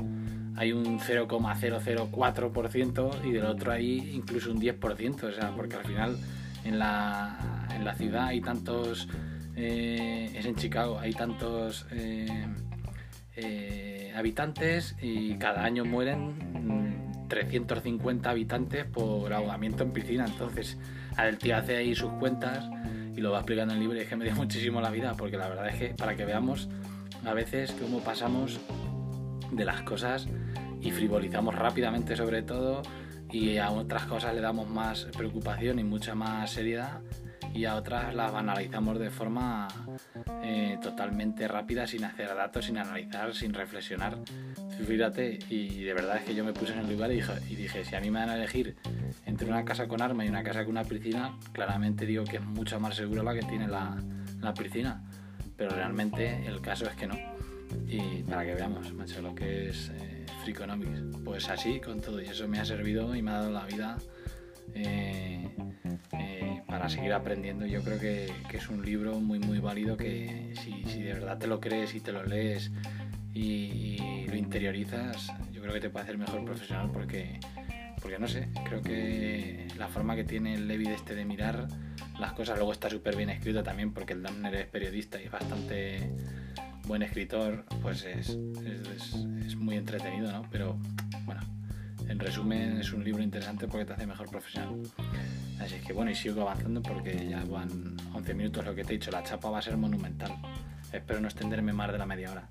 hay 0.56 0.72
un 0.72 0.98
0,004% 0.98 3.24
y 3.24 3.32
del 3.32 3.44
otro 3.44 3.72
hay 3.72 4.14
incluso 4.14 4.50
un 4.50 4.58
10%, 4.58 5.24
o 5.24 5.32
sea, 5.32 5.54
porque 5.54 5.76
al 5.76 5.84
final 5.84 6.16
en 6.64 6.78
la, 6.78 7.66
en 7.74 7.84
la 7.84 7.94
ciudad 7.94 8.28
hay 8.28 8.40
tantos 8.40 9.06
eh, 9.56 10.30
es 10.34 10.44
en 10.44 10.54
Chicago. 10.54 10.98
Hay 11.00 11.12
tantos 11.12 11.86
eh, 11.90 12.46
eh, 13.36 14.12
habitantes 14.14 14.94
y 15.00 15.36
cada 15.36 15.64
año 15.64 15.84
mueren 15.84 17.26
350 17.28 18.30
habitantes 18.30 18.84
por 18.84 19.32
ahogamiento 19.32 19.82
en 19.82 19.92
piscina. 19.92 20.26
Entonces, 20.26 20.76
el 21.18 21.38
tío 21.38 21.56
hace 21.56 21.76
ahí 21.76 21.94
sus 21.94 22.12
cuentas 22.12 22.68
y 23.16 23.20
lo 23.20 23.32
va 23.32 23.38
explicando 23.38 23.72
en 23.72 23.78
el 23.78 23.84
libro 23.84 23.98
y 23.98 24.02
es 24.02 24.08
que 24.08 24.16
me 24.16 24.26
dio 24.26 24.34
muchísimo 24.36 24.80
la 24.80 24.90
vida, 24.90 25.14
porque 25.16 25.38
la 25.38 25.48
verdad 25.48 25.68
es 25.68 25.76
que 25.76 25.88
para 25.94 26.14
que 26.14 26.26
veamos 26.26 26.68
a 27.24 27.32
veces 27.32 27.72
cómo 27.80 28.00
pasamos 28.00 28.60
de 29.50 29.64
las 29.64 29.82
cosas 29.82 30.28
y 30.82 30.90
frivolizamos 30.90 31.54
rápidamente 31.54 32.14
sobre 32.14 32.42
todo 32.42 32.82
y 33.32 33.56
a 33.56 33.70
otras 33.70 34.04
cosas 34.04 34.34
le 34.34 34.40
damos 34.40 34.68
más 34.68 35.08
preocupación 35.16 35.78
y 35.78 35.84
mucha 35.84 36.14
más 36.14 36.50
seriedad 36.50 37.00
y 37.56 37.64
a 37.64 37.74
otras 37.74 38.14
las 38.14 38.34
analizamos 38.34 38.98
de 38.98 39.10
forma 39.10 39.68
eh, 40.42 40.78
totalmente 40.82 41.48
rápida, 41.48 41.86
sin 41.86 42.04
hacer 42.04 42.28
datos, 42.34 42.66
sin 42.66 42.78
analizar, 42.78 43.34
sin 43.34 43.54
reflexionar. 43.54 44.18
Fíjate, 44.86 45.38
y 45.48 45.84
de 45.84 45.94
verdad 45.94 46.18
es 46.18 46.24
que 46.24 46.34
yo 46.34 46.44
me 46.44 46.52
puse 46.52 46.72
en 46.74 46.80
el 46.80 46.90
lugar 46.90 47.10
y 47.12 47.16
dije, 47.16 47.32
y 47.48 47.54
dije, 47.56 47.84
si 47.84 47.94
a 47.94 48.00
mí 48.00 48.10
me 48.10 48.20
van 48.20 48.30
a 48.30 48.36
elegir 48.36 48.76
entre 49.24 49.48
una 49.48 49.64
casa 49.64 49.88
con 49.88 50.02
arma 50.02 50.24
y 50.24 50.28
una 50.28 50.42
casa 50.42 50.64
con 50.64 50.72
una 50.72 50.84
piscina, 50.84 51.36
claramente 51.52 52.06
digo 52.06 52.24
que 52.24 52.36
es 52.36 52.44
mucho 52.44 52.78
más 52.78 52.94
seguro 52.94 53.22
la 53.22 53.34
que 53.34 53.42
tiene 53.42 53.66
la, 53.66 53.96
la 54.40 54.54
piscina. 54.54 55.02
Pero 55.56 55.70
realmente 55.70 56.46
el 56.46 56.60
caso 56.60 56.84
es 56.86 56.94
que 56.94 57.06
no. 57.06 57.16
Y 57.88 58.22
para 58.22 58.44
que 58.44 58.54
veamos, 58.54 58.92
macho, 58.92 59.22
lo 59.22 59.34
que 59.34 59.70
es 59.70 59.90
eh. 59.90 60.16
Pues 61.24 61.48
así, 61.48 61.80
con 61.80 62.00
todo. 62.00 62.22
Y 62.22 62.26
eso 62.26 62.46
me 62.46 62.60
ha 62.60 62.64
servido 62.64 63.16
y 63.16 63.20
me 63.20 63.32
ha 63.32 63.34
dado 63.34 63.50
la 63.50 63.66
vida 63.66 63.98
eh, 64.74 65.48
eh, 66.12 66.45
para 66.66 66.88
seguir 66.88 67.12
aprendiendo. 67.12 67.66
Yo 67.66 67.82
creo 67.82 67.98
que, 67.98 68.32
es 68.52 68.68
un 68.68 68.84
libro 68.84 69.20
muy, 69.20 69.38
muy 69.38 69.58
válido 69.58 69.96
que 69.96 70.54
si, 70.62 71.02
de 71.02 71.12
verdad 71.12 71.38
te 71.38 71.46
lo 71.46 71.60
crees 71.60 71.94
y 71.94 72.00
te 72.00 72.12
lo 72.12 72.24
lees 72.24 72.72
y, 73.34 74.26
lo 74.28 74.36
interiorizas, 74.36 75.32
yo 75.52 75.60
creo 75.62 75.74
que 75.74 75.80
te 75.80 75.90
puede 75.90 76.04
hacer 76.04 76.18
mejor 76.18 76.44
profesional 76.44 76.90
porque, 76.92 77.38
porque 78.02 78.18
no 78.18 78.26
sé, 78.26 78.48
creo 78.64 78.82
que 78.82 79.68
la 79.78 79.88
forma 79.88 80.16
que 80.16 80.24
tiene 80.24 80.54
el 80.54 80.66
Levi 80.66 80.84
de 80.84 80.94
este 80.94 81.14
de 81.14 81.24
mirar 81.24 81.68
las 82.18 82.32
cosas, 82.32 82.56
luego 82.56 82.72
está 82.72 82.90
súper 82.90 83.14
bien 83.14 83.30
escrito 83.30 83.62
también 83.62 83.92
porque 83.92 84.14
el 84.14 84.22
Damner 84.22 84.54
es 84.54 84.66
periodista 84.66 85.22
y 85.22 85.28
bastante 85.28 86.10
buen 86.86 87.02
escritor, 87.02 87.64
pues 87.82 88.04
es, 88.04 88.30
es, 88.30 89.14
es 89.44 89.56
muy 89.56 89.76
entretenido, 89.76 90.32
¿no? 90.32 90.42
Pero 90.50 90.78
bueno, 91.24 91.42
en 92.08 92.18
resumen, 92.18 92.78
es 92.78 92.92
un 92.92 93.04
libro 93.04 93.22
interesante 93.22 93.66
porque 93.68 93.84
te 93.84 93.92
hace 93.92 94.06
mejor 94.06 94.28
profesional. 94.28 94.80
Así 95.60 95.76
que 95.76 95.92
bueno, 95.92 96.10
y 96.10 96.14
sigo 96.14 96.42
avanzando 96.42 96.82
porque 96.82 97.28
ya 97.28 97.44
van 97.44 97.96
11 98.14 98.34
minutos 98.34 98.64
lo 98.64 98.74
que 98.74 98.84
te 98.84 98.94
he 98.94 98.98
dicho. 98.98 99.10
La 99.10 99.22
chapa 99.22 99.50
va 99.50 99.58
a 99.58 99.62
ser 99.62 99.76
monumental. 99.76 100.32
Espero 100.92 101.20
no 101.20 101.28
extenderme 101.28 101.72
más 101.72 101.92
de 101.92 101.98
la 101.98 102.06
media 102.06 102.30
hora. 102.30 102.48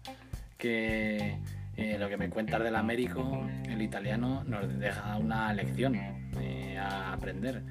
Que 0.58 1.38
eh, 1.78 1.98
lo 2.00 2.10
que 2.10 2.18
me 2.18 2.30
cuentas 2.30 2.64
del 2.64 2.76
Américo, 2.76 3.48
el 3.68 3.82
italiano, 3.82 4.44
nos 4.46 4.80
deja 4.80 5.18
una 5.18 5.54
lección 5.54 5.96
eh, 5.96 6.78
a 6.78 7.14
aprender. 7.14 7.64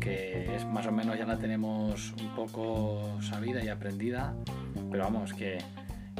Que 0.00 0.54
es 0.56 0.64
más 0.64 0.86
o 0.86 0.92
menos 0.92 1.18
ya 1.18 1.26
la 1.26 1.38
tenemos 1.38 2.12
un 2.20 2.34
poco 2.34 3.18
sabida 3.22 3.62
y 3.62 3.68
aprendida. 3.68 4.34
Pero 4.90 5.04
vamos, 5.04 5.32
que 5.34 5.58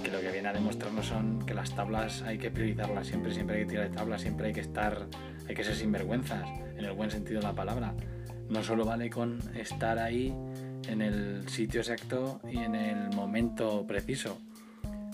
que 0.03 0.11
lo 0.11 0.21
que 0.21 0.31
viene 0.31 0.49
a 0.49 0.53
demostrarnos 0.53 1.07
son 1.07 1.45
que 1.45 1.55
las 1.55 1.75
tablas 1.75 2.23
hay 2.23 2.39
que 2.39 2.51
priorizarlas, 2.51 3.07
siempre, 3.07 3.35
siempre 3.35 3.57
hay 3.57 3.63
que 3.65 3.71
tirar 3.71 3.91
de 3.91 3.97
tablas, 3.97 4.23
siempre 4.23 4.49
hay 4.49 4.53
que 4.53 4.61
estar, 4.61 5.07
hay 5.49 5.55
que 5.55 5.63
ser 5.63 5.75
sinvergüenzas, 5.75 6.49
en 6.77 6.85
el 6.85 6.93
buen 6.93 7.11
sentido 7.11 7.41
de 7.41 7.47
la 7.47 7.55
palabra. 7.55 7.95
No 8.51 8.63
solo 8.63 8.85
vale 8.85 9.09
con 9.09 9.41
estar 9.57 9.99
ahí 9.99 10.35
en 10.89 11.03
el 11.03 11.49
sitio 11.49 11.81
exacto 11.81 12.41
y 12.51 12.59
en 12.59 12.75
el 12.75 13.11
momento 13.15 13.87
preciso. 13.87 14.39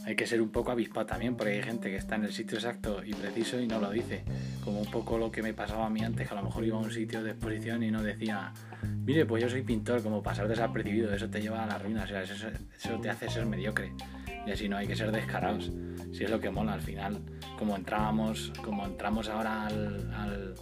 Hay 0.06 0.14
que 0.14 0.26
ser 0.26 0.40
un 0.40 0.50
poco 0.50 0.70
avispado 0.70 1.04
también, 1.04 1.36
porque 1.36 1.54
hay 1.54 1.62
gente 1.62 1.90
que 1.90 1.96
está 1.96 2.14
en 2.14 2.24
el 2.24 2.32
sitio 2.32 2.58
exacto 2.58 3.02
y 3.04 3.12
preciso 3.12 3.60
y 3.60 3.66
no 3.66 3.80
lo 3.80 3.90
dice. 3.90 4.22
Como 4.64 4.80
un 4.80 4.90
poco 4.90 5.18
lo 5.18 5.30
que 5.30 5.42
me 5.42 5.52
pasaba 5.52 5.86
a 5.86 5.90
mí 5.90 6.00
antes, 6.02 6.28
que 6.28 6.34
a 6.34 6.36
lo 6.36 6.44
mejor 6.44 6.64
iba 6.64 6.76
a 6.76 6.80
un 6.80 6.92
sitio 6.92 7.22
de 7.22 7.32
exposición 7.32 7.82
y 7.82 7.90
no 7.90 8.02
decía, 8.02 8.52
mire, 9.04 9.26
pues 9.26 9.42
yo 9.42 9.50
soy 9.50 9.62
pintor, 9.62 10.02
como 10.02 10.22
pasar 10.22 10.46
desapercibido, 10.46 11.12
eso 11.12 11.28
te 11.28 11.42
lleva 11.42 11.64
a 11.64 11.66
la 11.66 11.78
ruina, 11.78 12.04
o 12.04 12.06
sea, 12.06 12.22
eso, 12.22 12.34
eso 12.34 13.00
te 13.00 13.10
hace 13.10 13.28
ser 13.28 13.46
mediocre. 13.46 13.92
Y 14.46 14.52
así 14.52 14.68
no 14.68 14.76
hay 14.76 14.86
que 14.86 14.94
ser 14.94 15.10
descarados. 15.10 15.72
Si 16.12 16.22
es 16.22 16.30
lo 16.30 16.38
que 16.40 16.50
mola 16.50 16.74
al 16.74 16.82
final. 16.82 17.20
Como 17.58 17.74
entrábamos, 17.74 18.52
como 18.64 18.86
entramos 18.86 19.28
ahora 19.28 19.66
al, 19.66 20.14
al, 20.14 20.54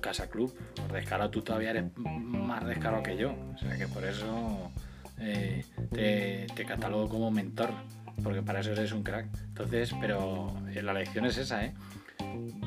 Casa 0.00 0.28
Club, 0.28 0.54
por 0.74 0.92
descarado 0.92 1.30
tú 1.30 1.42
todavía 1.42 1.70
eres 1.70 1.84
más 1.96 2.66
descarado 2.66 3.02
que 3.02 3.16
yo. 3.16 3.34
O 3.54 3.58
sea 3.58 3.76
que 3.76 3.86
por 3.86 4.04
eso 4.04 4.70
eh, 5.18 5.64
te, 5.92 6.46
te 6.54 6.64
catalogo 6.64 7.08
como 7.08 7.30
mentor. 7.30 7.70
Porque 8.22 8.42
para 8.42 8.60
eso 8.60 8.72
eres 8.72 8.92
un 8.92 9.02
crack. 9.02 9.26
Entonces, 9.48 9.92
pero 10.00 10.54
eh, 10.72 10.82
la 10.82 10.92
lección 10.92 11.26
es 11.26 11.36
esa, 11.36 11.64
¿eh? 11.64 11.74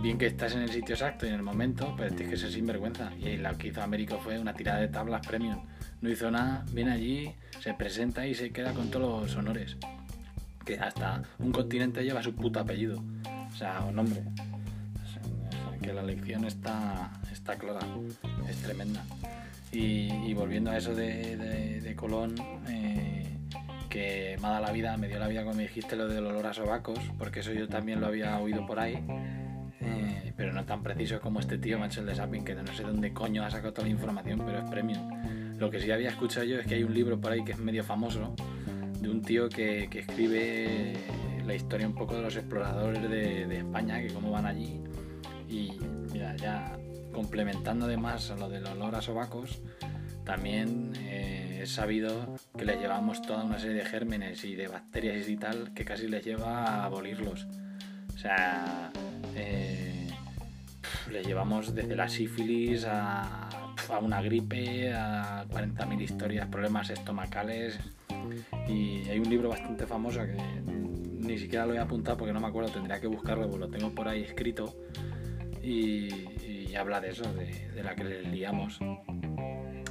Bien 0.01 0.17
que 0.17 0.27
estás 0.27 0.53
en 0.55 0.62
el 0.62 0.69
sitio 0.69 0.93
exacto 0.93 1.25
y 1.25 1.29
en 1.29 1.36
el 1.36 1.43
momento, 1.43 1.93
pero 1.97 2.13
tienes 2.13 2.36
que 2.36 2.38
ser 2.38 2.51
sinvergüenza. 2.51 3.12
Y 3.17 3.38
lo 3.38 3.57
que 3.57 3.69
hizo 3.69 3.81
Américo 3.81 4.19
fue 4.19 4.38
una 4.39 4.53
tirada 4.53 4.79
de 4.79 4.89
tablas 4.89 5.25
premium. 5.25 5.63
No 6.01 6.09
hizo 6.09 6.29
nada, 6.29 6.65
viene 6.74 6.91
allí, 6.91 7.33
se 7.62 7.74
presenta 7.74 8.27
y 8.27 8.36
se 8.36 8.51
queda 8.51 8.74
con 8.74 8.91
todos 8.91 9.24
los 9.24 9.36
honores 9.36 9.77
que 10.67 10.77
hasta 10.77 11.24
un 11.39 11.53
continente 11.53 12.03
lleva 12.03 12.21
su 12.21 12.36
puto 12.36 12.59
apellido. 12.59 13.01
O 13.51 13.55
sea, 13.55 13.79
un 13.88 13.95
nombre. 13.95 14.21
Que 15.88 15.94
la 15.94 16.03
lección 16.03 16.44
está, 16.44 17.10
está 17.32 17.56
clara, 17.56 17.79
es 18.50 18.58
tremenda. 18.58 19.06
Y, 19.72 20.34
volviendo 20.34 20.70
a 20.70 20.77
eso 20.77 20.94
de, 20.94 21.94
Colón, 21.96 22.36
eh, 22.67 23.24
que 23.89 24.38
me 24.41 24.48
ha 24.48 24.51
dado 24.51 24.65
la 24.65 24.72
vida, 24.74 24.98
me 24.98 25.08
dio 25.08 25.17
la 25.17 25.29
vida 25.29 25.44
cuando 25.44 25.62
me 25.62 25.67
dijiste 25.67 25.96
lo 25.96 26.10
del 26.10 26.25
olor 26.25 26.46
a 26.46 26.53
sobacos, 26.53 27.00
porque 27.17 27.39
eso 27.39 27.53
yo 27.53 27.70
también 27.70 28.01
lo 28.01 28.08
había 28.08 28.38
oído 28.38 28.65
por 28.67 28.82
ahí. 28.82 29.01
Eh, 29.79 30.34
pero 30.36 30.51
no 30.51 30.65
tan 30.65 30.84
preciso 30.84 31.22
como 31.22 31.39
este 31.39 31.58
tío 31.58 31.79
macho 31.79 32.01
el 32.01 32.08
de 32.08 32.15
Sapping, 32.15 32.44
que 32.44 32.53
no 32.53 32.74
sé 32.74 32.84
dónde 32.84 33.13
coño 33.13 33.46
ha 33.46 33.50
sacado 33.50 33.72
toda 33.72 33.88
la 33.88 33.94
información, 33.94 34.44
pero 34.46 34.60
es 34.60 34.70
premium. 34.70 35.58
Lo 35.58 35.72
que 35.72 35.79
sí 35.79 35.89
había 35.89 36.10
escuchado 36.10 36.46
yo 36.46 36.60
es 36.60 36.67
que 36.67 36.75
hay 36.75 36.84
un 36.84 36.94
libro 36.94 37.17
por 37.17 37.32
ahí 37.32 37.46
que 37.46 37.53
es 37.53 37.60
medio 37.60 37.86
famoso, 37.86 38.36
de 39.00 39.10
un 39.10 39.22
tío 39.22 39.48
que, 39.48 39.84
escribe 39.84 40.96
la 41.46 41.56
historia 41.56 41.88
un 41.88 41.96
poco 41.96 42.15
de 42.15 42.24
los 42.24 42.36
exploradores 42.36 43.10
de, 43.10 43.58
España, 43.58 44.01
que 44.01 44.10
cómo 44.10 44.32
van 44.32 44.48
allí. 44.48 44.82
Complementando 47.17 47.88
además 47.88 48.31
lo 48.38 48.47
del 48.47 48.63
olor 48.67 48.93
a 48.93 49.01
sobacos, 49.01 49.59
también 50.24 50.93
eh, 50.97 51.62
es 51.63 51.71
sabido 51.71 52.38
que 52.55 52.63
les 52.63 52.79
llevamos 52.79 53.24
toda 53.24 53.43
una 53.43 53.57
serie 53.57 53.77
de 53.77 53.86
gérmenes 53.86 54.43
y 54.43 54.53
de 54.53 54.67
bacterias 54.67 55.27
y 55.27 55.36
tal 55.36 55.74
que 55.74 55.83
casi 55.83 56.07
les 56.07 56.24
lleva 56.24 56.63
a 56.63 56.86
abolirlos. 56.86 57.47
O 58.13 58.17
sea, 58.19 58.91
eh, 59.36 60.07
les 61.09 61.25
llevamos 61.25 61.74
desde 61.74 61.95
la 61.95 62.07
sífilis 62.07 62.86
a, 62.88 63.50
una 64.00 64.21
gripe, 64.21 64.93
a 64.93 65.43
40.000 65.50 66.00
historias, 66.00 66.47
problemas 66.50 66.91
estomacales, 66.91 67.79
y 68.67 69.09
hay 69.09 69.17
un 69.17 69.27
libro 69.27 69.50
bastante 69.50 69.88
famoso 69.88 70.19
que 70.19 70.38
ni 70.67 71.39
siquiera 71.39 71.65
lo 71.65 71.74
he 71.74 71.79
apuntado 71.79 72.15
porque 72.15 72.31
no 72.31 72.39
me 72.39 72.47
acuerdo, 72.47 72.69
tendría 72.69 73.01
que 73.01 73.07
buscarlo, 73.07 73.50
porque 73.50 73.65
lo 73.65 73.71
tengo 73.71 73.95
por 73.95 74.07
ahí 74.07 74.21
escrito. 74.21 74.75
Y, 75.63 76.09
habla 76.75 77.01
de 77.01 77.09
eso, 77.09 77.24
de, 77.33 77.83
la 77.83 77.95
que 77.95 78.03
les 78.03 78.27
liamos. 78.27 78.79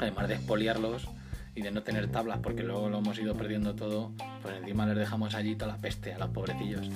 Además 0.00 0.28
de 0.28 0.34
expoliarlos 0.34 1.08
y 1.54 1.62
de 1.62 1.70
no 1.70 1.82
tener 1.82 2.08
tablas, 2.08 2.40
porque 2.42 2.62
luego 2.62 2.88
lo 2.88 2.98
hemos 2.98 3.18
ido 3.18 3.34
perdiendo 3.34 3.74
todo, 3.74 4.12
pues 4.42 4.56
encima 4.56 4.86
les 4.86 4.96
dejamos 4.96 5.34
allí 5.34 5.56
toda 5.56 5.72
la 5.72 5.78
peste 5.78 6.12
a 6.12 6.18
los 6.18 6.30
pobrecillos. 6.30 6.90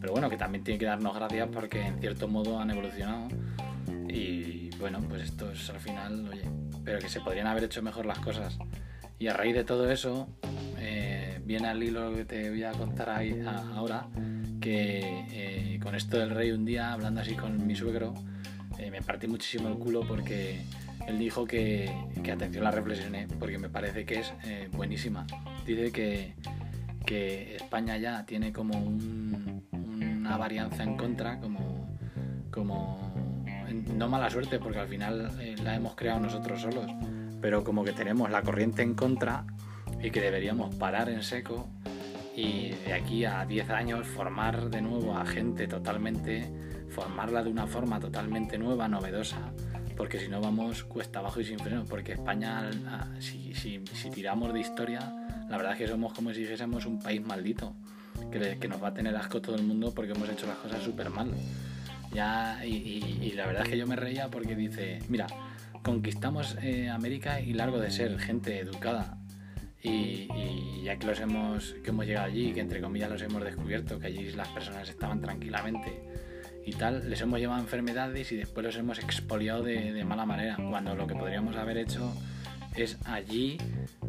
Pero 0.00 0.12
bueno, 0.12 0.28
que 0.30 0.36
también 0.36 0.64
tiene 0.64 0.78
que 0.78 0.86
darnos 0.86 1.14
gracias 1.14 1.48
porque 1.52 1.80
en 1.80 2.00
cierto 2.00 2.26
modo 2.26 2.58
han 2.58 2.70
evolucionado. 2.70 3.28
Y 4.08 4.70
bueno, 4.78 5.00
pues 5.08 5.22
esto 5.22 5.52
es 5.52 5.70
al 5.70 5.78
final, 5.78 6.28
oye, 6.28 6.42
pero 6.84 6.98
que 6.98 7.08
se 7.08 7.20
podrían 7.20 7.46
haber 7.46 7.64
hecho 7.64 7.82
mejor 7.82 8.06
las 8.06 8.18
cosas. 8.18 8.58
Y 9.18 9.28
a 9.28 9.34
raíz 9.34 9.54
de 9.54 9.64
todo 9.64 9.90
eso, 9.90 10.28
eh, 10.78 11.40
viene 11.44 11.68
al 11.68 11.82
hilo 11.82 12.14
que 12.14 12.24
te 12.24 12.48
voy 12.48 12.64
a 12.64 12.72
contar 12.72 13.10
ahí, 13.10 13.44
ahora, 13.74 14.08
que 14.60 15.26
eh, 15.30 15.78
con 15.82 15.94
esto 15.94 16.18
del 16.18 16.30
rey 16.30 16.50
un 16.52 16.64
día, 16.64 16.92
hablando 16.92 17.20
así 17.20 17.34
con 17.34 17.66
mi 17.66 17.76
suegro, 17.76 18.14
eh, 18.80 18.90
me 18.90 19.02
partí 19.02 19.26
muchísimo 19.26 19.68
el 19.68 19.74
culo 19.74 20.02
porque 20.06 20.60
él 21.06 21.18
dijo 21.18 21.44
que, 21.44 21.92
que 22.22 22.32
atención 22.32 22.64
la 22.64 22.70
reflexioné, 22.70 23.26
porque 23.38 23.58
me 23.58 23.68
parece 23.68 24.04
que 24.04 24.20
es 24.20 24.32
buenísima. 24.72 25.26
Dice 25.66 25.90
que, 25.92 26.34
que, 27.06 27.56
España 27.56 27.96
ya 27.96 28.24
tiene 28.26 28.52
como 28.52 28.76
una 28.78 30.36
varianza 30.36 30.82
en 30.82 30.96
contra, 30.96 31.40
como, 31.40 31.88
como 32.50 33.14
no 33.96 34.08
mala 34.08 34.30
suerte, 34.30 34.58
porque 34.58 34.78
al 34.78 34.88
final 34.88 35.32
la 35.64 35.74
hemos 35.74 35.94
creado 35.94 36.20
nosotros 36.20 36.60
solos 36.60 36.86
pero 37.40 37.64
como 37.64 37.84
que 37.84 37.92
tenemos 37.92 38.30
la 38.30 38.42
corriente 38.42 38.82
en 38.82 38.94
contra 38.94 39.44
y 40.02 40.10
que 40.10 40.20
deberíamos 40.20 40.74
parar 40.74 41.08
en 41.08 41.22
seco 41.22 41.68
y 42.36 42.70
de 42.86 42.92
aquí 42.92 43.24
a 43.24 43.44
10 43.44 43.70
años 43.70 44.06
formar 44.06 44.70
de 44.70 44.82
nuevo 44.82 45.16
a 45.16 45.26
gente 45.26 45.66
totalmente, 45.66 46.50
formarla 46.90 47.42
de 47.42 47.50
una 47.50 47.66
forma 47.66 47.98
totalmente 47.98 48.58
nueva, 48.58 48.88
novedosa, 48.88 49.52
porque 49.96 50.18
si 50.18 50.28
no 50.28 50.40
vamos 50.40 50.84
cuesta 50.84 51.20
abajo 51.20 51.40
y 51.40 51.44
sin 51.44 51.58
freno, 51.58 51.84
porque 51.84 52.12
España, 52.12 52.70
ah, 52.86 53.08
si, 53.18 53.54
si, 53.54 53.80
tiramos 54.10 54.52
de 54.52 54.60
historia, 54.60 55.00
la 55.48 55.56
verdad 55.56 55.72
es 55.72 55.78
que 55.78 55.88
somos 55.88 56.12
como 56.12 56.32
si 56.32 56.40
dijésemos 56.40 56.86
un 56.86 56.98
país 56.98 57.24
maldito, 57.24 57.74
que, 58.30 58.58
que 58.58 58.68
nos 58.68 58.82
va 58.82 58.88
a 58.88 58.94
tener 58.94 59.14
asco 59.16 59.40
todo 59.40 59.56
el 59.56 59.62
mundo 59.62 59.92
porque 59.94 60.12
hemos 60.12 60.28
hecho 60.28 60.46
las 60.46 60.56
cosas 60.56 60.82
súper 60.82 61.10
mal. 61.10 61.32
Ya, 62.12 62.64
y 62.66 63.32
la 63.36 63.46
verdad 63.46 63.62
es 63.62 63.68
que 63.68 63.78
yo 63.78 63.86
me 63.86 63.94
reía 63.94 64.28
porque 64.28 64.56
dice, 64.56 64.98
mira, 65.08 65.28
conquistamos 65.82 66.56
eh, 66.62 66.88
América 66.88 67.40
y 67.40 67.52
largo 67.52 67.78
de 67.78 67.90
ser 67.90 68.18
gente 68.18 68.58
educada. 68.58 69.16
Y, 69.82 70.28
ya 70.84 70.98
que 70.98 71.06
los 71.06 71.20
hemos, 71.20 71.74
que 71.82 71.90
hemos 71.90 72.06
llegado 72.06 72.26
allí, 72.26 72.52
que 72.52 72.60
entre 72.60 72.80
comillas 72.80 73.10
los 73.10 73.22
hemos 73.22 73.42
descubierto, 73.42 73.98
que 73.98 74.08
allí 74.08 74.30
las 74.32 74.48
personas 74.48 74.88
estaban 74.88 75.20
tranquilamente 75.20 76.02
y 76.64 76.72
tal, 76.72 77.08
les 77.08 77.20
hemos 77.20 77.38
llevado 77.40 77.60
enfermedades 77.60 78.32
y 78.32 78.36
después 78.36 78.64
los 78.64 78.76
hemos 78.76 78.98
expoliado 78.98 79.62
de, 79.62 80.04
mala 80.04 80.26
manera, 80.26 80.56
cuando 80.56 80.94
lo 80.94 81.06
que 81.06 81.14
podríamos 81.14 81.56
haber 81.56 81.78
hecho 81.78 82.12
es 82.76 82.98
allí 83.04 83.58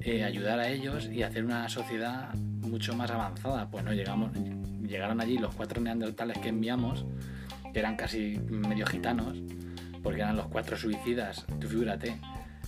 eh, 0.02 0.24
ayudar 0.24 0.60
a 0.60 0.68
ellos 0.68 1.08
y 1.12 1.24
hacer 1.24 1.44
una 1.44 1.68
sociedad 1.70 2.34
mucho 2.36 2.96
más 2.96 3.10
avanzada. 3.12 3.70
Pues 3.70 3.84
no 3.84 3.94
llegamos, 3.94 4.32
llegaron 4.88 5.22
allí 5.22 5.38
los 5.38 5.56
cuatro 5.56 5.82
neandertales 5.82 6.38
que 6.38 6.50
enviamos, 6.50 7.06
que 7.74 7.80
eran 7.80 7.96
casi 7.96 8.40
medio 8.50 8.86
gitanos, 8.86 9.38
porque 10.04 10.22
eran 10.22 10.36
los 10.36 10.48
cuatro 10.48 10.78
suicidas, 10.78 11.46
tú 11.60 11.68
figúrate, 11.68 12.18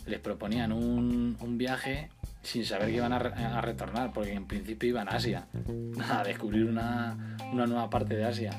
les 0.05 0.19
proponían 0.19 0.71
un, 0.71 1.57
viaje 1.57 2.09
sin 2.41 2.65
saber 2.65 2.89
que 2.89 2.95
iban 2.95 3.13
a, 3.13 3.61
retornar, 3.61 4.11
porque 4.11 4.33
en 4.33 4.47
principio 4.47 4.89
iban 4.89 5.07
a 5.07 5.13
Asia, 5.13 5.47
a 6.09 6.23
descubrir 6.23 6.65
una, 6.65 7.37
nueva 7.53 7.89
parte 7.89 8.15
de 8.15 8.25
Asia. 8.25 8.51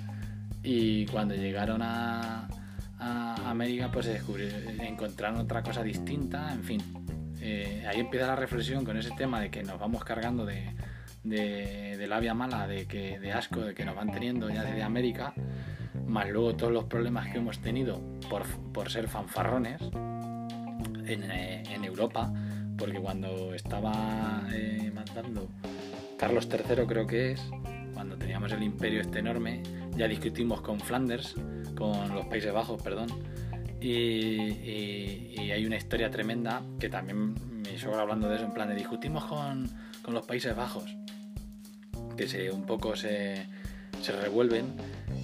Y 0.64 1.06
cuando 1.06 1.34
llegaron 1.34 1.82
a, 1.82 2.48
América, 3.44 3.90
pues 3.92 4.08
encontraron 4.80 5.38
otra 5.40 5.62
cosa 5.62 5.82
distinta, 5.82 6.50
en 6.52 6.64
fin. 6.64 6.82
Eh, 7.40 7.84
ahí 7.86 8.00
empieza 8.00 8.26
la 8.26 8.36
reflexión 8.36 8.84
con 8.84 8.96
ese 8.96 9.10
tema 9.10 9.38
de 9.40 9.50
que 9.50 9.62
nos 9.62 9.78
vamos 9.78 10.02
cargando 10.04 10.46
de, 10.46 10.74
de, 11.22 12.06
labia 12.06 12.32
mala, 12.32 12.66
de, 12.66 12.86
que, 12.86 13.18
de 13.18 13.32
asco, 13.32 13.60
de 13.60 13.74
que 13.74 13.84
nos 13.84 13.94
van 13.94 14.10
teniendo 14.10 14.48
ya 14.48 14.64
desde 14.64 14.82
América, 14.82 15.34
más 16.06 16.28
luego 16.30 16.54
todos 16.54 16.72
los 16.72 16.84
problemas 16.84 17.30
que 17.30 17.38
hemos 17.38 17.58
tenido 17.58 18.00
por, 18.30 18.46
por 18.72 18.90
ser 18.90 19.08
fanfarrones, 19.08 19.82
eh, 21.06 21.62
en, 21.70 21.84
Europa, 21.84 22.32
porque 22.78 22.98
cuando 22.98 23.54
estaba 23.54 24.42
eh, 24.52 24.90
mandando 24.94 25.48
Carlos 26.18 26.48
III 26.50 26.86
creo 26.86 27.06
que 27.06 27.32
es, 27.32 27.50
cuando 27.92 28.16
teníamos 28.16 28.52
el 28.52 28.62
imperio 28.62 29.02
este 29.02 29.18
enorme, 29.18 29.62
ya 29.96 30.08
discutimos 30.08 30.60
con 30.60 30.80
Flanders, 30.80 31.34
con 31.76 32.14
los 32.14 32.26
Países 32.26 32.52
Bajos, 32.52 32.82
perdón, 32.82 33.08
y, 33.80 35.50
hay 35.50 35.66
una 35.66 35.76
historia 35.76 36.10
tremenda 36.10 36.62
que 36.80 36.88
también 36.88 37.34
me 37.62 37.78
sobra 37.78 38.00
hablando 38.00 38.28
de 38.28 38.36
eso, 38.36 38.44
en 38.44 38.52
plan 38.52 38.68
de 38.68 38.74
discutimos 38.74 39.24
con, 39.24 39.70
con 40.02 40.14
los 40.14 40.26
Países 40.26 40.56
Bajos, 40.56 40.84
que 42.16 42.26
se, 42.26 42.50
un 42.50 42.64
poco 42.64 42.96
se, 42.96 43.46
se 44.00 44.12
revuelven 44.12 44.66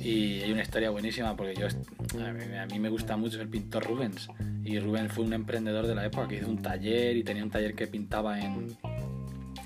y 0.02 0.40
hay 0.40 0.52
una 0.52 0.62
historia 0.62 0.90
buenísima 0.90 1.36
porque 1.36 1.54
yo 1.54 1.66
a 1.66 2.66
mí, 2.66 2.78
me 2.78 2.88
gusta 2.88 3.16
mucho 3.16 3.40
el 3.40 3.48
pintor 3.48 3.84
Rubens 3.84 4.28
y 4.64 4.78
Rubens 4.78 5.12
fue 5.12 5.24
un 5.24 5.32
emprendedor 5.32 5.86
de 5.86 5.94
la 5.94 6.06
época 6.06 6.28
que 6.28 6.36
hizo 6.36 6.48
un 6.48 6.62
taller 6.62 7.16
y 7.16 7.24
tenía 7.24 7.44
un 7.44 7.50
taller 7.50 7.74
que 7.74 7.86
pintaba 7.86 8.40
en, 8.40 8.76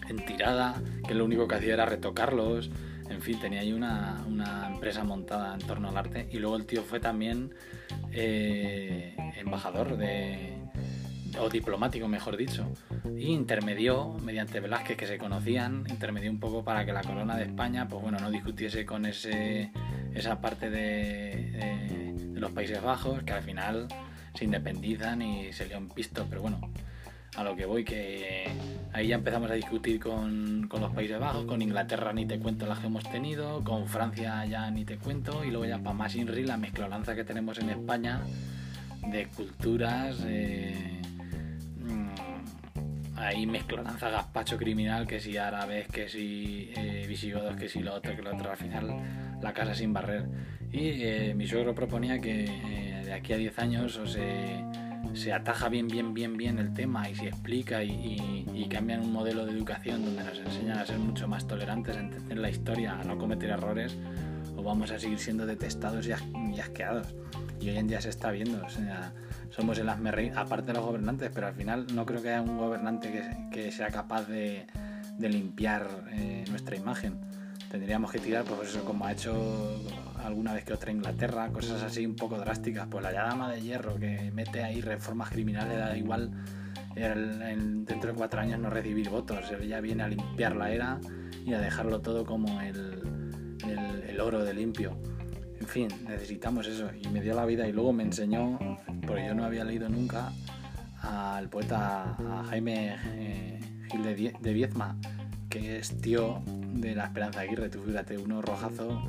en 0.08 0.24
tirada, 0.24 0.82
que 1.06 1.14
lo 1.14 1.24
único 1.24 1.46
que 1.46 1.54
hacía 1.54 1.74
era 1.74 1.86
retocarlos, 1.86 2.70
en 3.08 3.22
fin, 3.22 3.38
tenía 3.40 3.60
ahí 3.60 3.72
una, 3.72 4.24
una 4.26 4.68
empresa 4.68 5.04
montada 5.04 5.54
en 5.54 5.60
torno 5.60 5.88
al 5.88 5.96
arte. 5.96 6.28
Y 6.30 6.38
luego 6.38 6.56
el 6.56 6.66
tío 6.66 6.82
fue 6.82 7.00
también 7.00 7.54
eh, 8.12 9.16
embajador 9.36 9.96
de, 9.96 10.58
o 11.38 11.48
diplomático 11.48 12.08
mejor 12.08 12.36
dicho, 12.36 12.66
y 13.16 13.26
intermedió 13.32 14.14
mediante 14.22 14.60
Velázquez 14.60 14.96
que 14.96 15.06
se 15.06 15.18
conocían, 15.18 15.84
intermedió 15.88 16.30
un 16.30 16.40
poco 16.40 16.64
para 16.64 16.84
que 16.84 16.92
la 16.92 17.02
corona 17.02 17.36
de 17.36 17.44
España, 17.44 17.88
pues 17.88 18.02
bueno, 18.02 18.18
no 18.18 18.30
discutiese 18.30 18.84
con 18.84 19.06
ese, 19.06 19.70
esa 20.14 20.40
parte 20.40 20.70
de, 20.70 22.14
los 22.34 22.52
Países 22.52 22.82
Bajos, 22.82 23.22
que 23.22 23.32
al 23.32 23.42
final 23.42 23.88
se 24.34 24.44
independizan 24.44 25.22
y 25.22 25.52
se 25.52 25.74
un 25.76 25.88
pisto, 25.88 26.26
pero 26.28 26.42
bueno, 26.42 26.60
a 27.36 27.44
lo 27.44 27.56
que 27.56 27.66
voy, 27.66 27.84
que 27.84 28.44
ahí 28.92 29.08
ya 29.08 29.16
empezamos 29.16 29.50
a 29.50 29.54
discutir 29.54 30.00
con, 30.00 30.68
con, 30.68 30.80
los 30.80 30.92
Países 30.92 31.18
Bajos, 31.18 31.44
con 31.44 31.62
Inglaterra 31.62 32.12
ni 32.12 32.26
te 32.26 32.38
cuento 32.38 32.66
las 32.66 32.78
que 32.78 32.86
hemos 32.86 33.04
tenido, 33.10 33.62
con 33.64 33.88
Francia 33.88 34.44
ya 34.46 34.70
ni 34.70 34.84
te 34.84 34.98
cuento, 34.98 35.44
y 35.44 35.50
luego 35.50 35.66
ya 35.66 35.78
para 35.78 35.94
más 35.94 36.14
INRI 36.14 36.44
la 36.44 36.56
mezclolanza 36.56 37.14
que 37.14 37.24
tenemos 37.24 37.58
en 37.58 37.70
España 37.70 38.22
de 39.10 39.26
culturas. 39.28 40.18
Eh, 40.26 41.00
ahí 43.16 43.46
mezclonanza 43.46 44.10
gazpacho 44.10 44.56
criminal, 44.56 45.06
que 45.06 45.20
si 45.20 45.36
árabes, 45.36 45.88
que 45.88 46.08
si 46.08 46.70
eh, 46.76 47.06
visigodos, 47.08 47.56
que 47.56 47.68
si 47.68 47.80
lo 47.80 47.94
otro, 47.94 48.14
que 48.14 48.22
lo 48.22 48.34
otro, 48.34 48.50
al 48.50 48.56
final 48.56 48.94
la 49.40 49.52
casa 49.52 49.74
sin 49.74 49.92
barrer. 49.92 50.26
Y 50.72 51.02
eh, 51.02 51.34
mi 51.36 51.46
suegro 51.46 51.74
proponía 51.74 52.20
que 52.20 52.44
eh, 52.44 53.02
de 53.04 53.12
aquí 53.12 53.32
a 53.32 53.36
10 53.36 53.58
años 53.58 53.96
o 53.96 54.06
se, 55.14 55.32
ataja 55.32 55.68
bien, 55.68 55.88
bien, 55.88 56.14
bien, 56.14 56.36
bien 56.36 56.58
el 56.58 56.72
tema 56.72 57.08
y 57.08 57.14
se 57.14 57.28
explica 57.28 57.82
y, 57.82 58.68
cambian 58.70 59.02
un 59.02 59.12
modelo 59.12 59.46
de 59.46 59.52
educación 59.52 60.04
donde 60.04 60.24
nos 60.24 60.38
enseñan 60.38 60.78
a 60.78 60.86
ser 60.86 60.98
mucho 60.98 61.28
más 61.28 61.46
tolerantes, 61.46 61.96
a 61.96 62.00
entender 62.00 62.38
la 62.38 62.50
historia, 62.50 62.98
a 62.98 63.04
no 63.04 63.16
cometer 63.16 63.50
errores, 63.50 63.96
o 64.56 64.62
vamos 64.64 64.90
a 64.90 64.98
seguir 64.98 65.18
siendo 65.20 65.46
detestados 65.46 66.08
y, 66.08 66.10
y 66.10 66.60
asqueados. 66.60 67.14
Y 67.60 67.68
hoy 67.68 67.76
en 67.76 67.86
día 67.86 68.00
se 68.00 68.08
está 68.08 68.32
viendo, 68.32 68.64
o 68.64 68.68
sea, 68.68 69.12
somos 69.50 69.78
el 69.78 69.88
asmerreír, 69.88 70.32
aparte 70.34 70.68
de 70.68 70.72
los 70.74 70.84
gobernantes, 70.84 71.30
pero 71.32 71.46
al 71.46 71.54
final 71.54 71.86
no 71.94 72.04
creo 72.04 72.20
que 72.20 72.30
haya 72.30 72.42
un 72.42 72.58
gobernante 72.58 73.48
que, 73.52 73.70
sea 73.70 73.88
capaz 73.88 74.26
de, 74.26 74.66
limpiar 75.20 75.86
eh, 76.10 76.44
nuestra 76.50 76.74
imagen. 76.76 77.20
Tendríamos 77.70 78.10
que 78.10 78.18
tirar, 78.18 78.44
pues 78.44 78.70
eso, 78.70 78.84
como 78.84 79.06
ha 79.06 79.12
hecho 79.12 79.32
alguna 80.24 80.52
vez 80.52 80.64
que 80.64 80.72
otra 80.72 80.90
Inglaterra, 80.90 81.48
cosas 81.52 81.82
así 81.82 82.06
un 82.06 82.16
poco 82.16 82.38
drásticas. 82.38 82.88
Pues 82.90 83.04
la 83.04 83.12
llama 83.12 83.52
de 83.52 83.60
hierro 83.60 83.96
que 83.96 84.30
mete 84.32 84.62
ahí 84.62 84.80
reformas 84.80 85.30
criminales, 85.30 85.78
da 85.78 85.96
igual 85.96 86.30
dentro 86.94 88.12
de 88.12 88.16
cuatro 88.16 88.40
años 88.40 88.58
no 88.58 88.70
recibir 88.70 89.10
votos. 89.10 89.50
Él 89.50 89.68
ya 89.68 89.80
viene 89.80 90.02
a 90.04 90.08
limpiar 90.08 90.56
la 90.56 90.72
era 90.72 91.00
y 91.44 91.52
a 91.52 91.60
dejarlo 91.60 92.00
todo 92.00 92.24
como 92.24 92.60
el, 92.60 93.02
el 94.08 94.20
oro 94.20 94.44
de 94.44 94.54
limpio. 94.54 94.96
En 95.60 95.66
fin, 95.66 95.88
necesitamos 96.06 96.66
eso. 96.66 96.90
Y 97.00 97.08
me 97.08 97.20
dio 97.20 97.34
la 97.34 97.46
vida 97.46 97.66
y 97.66 97.72
luego 97.72 97.92
me 97.92 98.02
enseñó, 98.02 98.58
porque 99.06 99.26
yo 99.26 99.34
no 99.34 99.44
había 99.44 99.64
leído 99.64 99.88
nunca, 99.88 100.32
al 101.00 101.48
poeta 101.48 102.16
Jaime 102.50 102.96
eh, 103.14 103.60
Gil 103.90 104.02
de, 104.40 104.52
Viezma, 104.52 104.96
que 105.48 105.78
es 105.78 106.00
tío 106.00 106.42
de 106.46 106.94
la 106.94 107.06
Esperanza 107.06 107.40
Aguirre. 107.40 107.68
Tú 107.68 107.80
fíjate, 107.82 108.18
uno 108.18 108.42
rojazo 108.42 109.02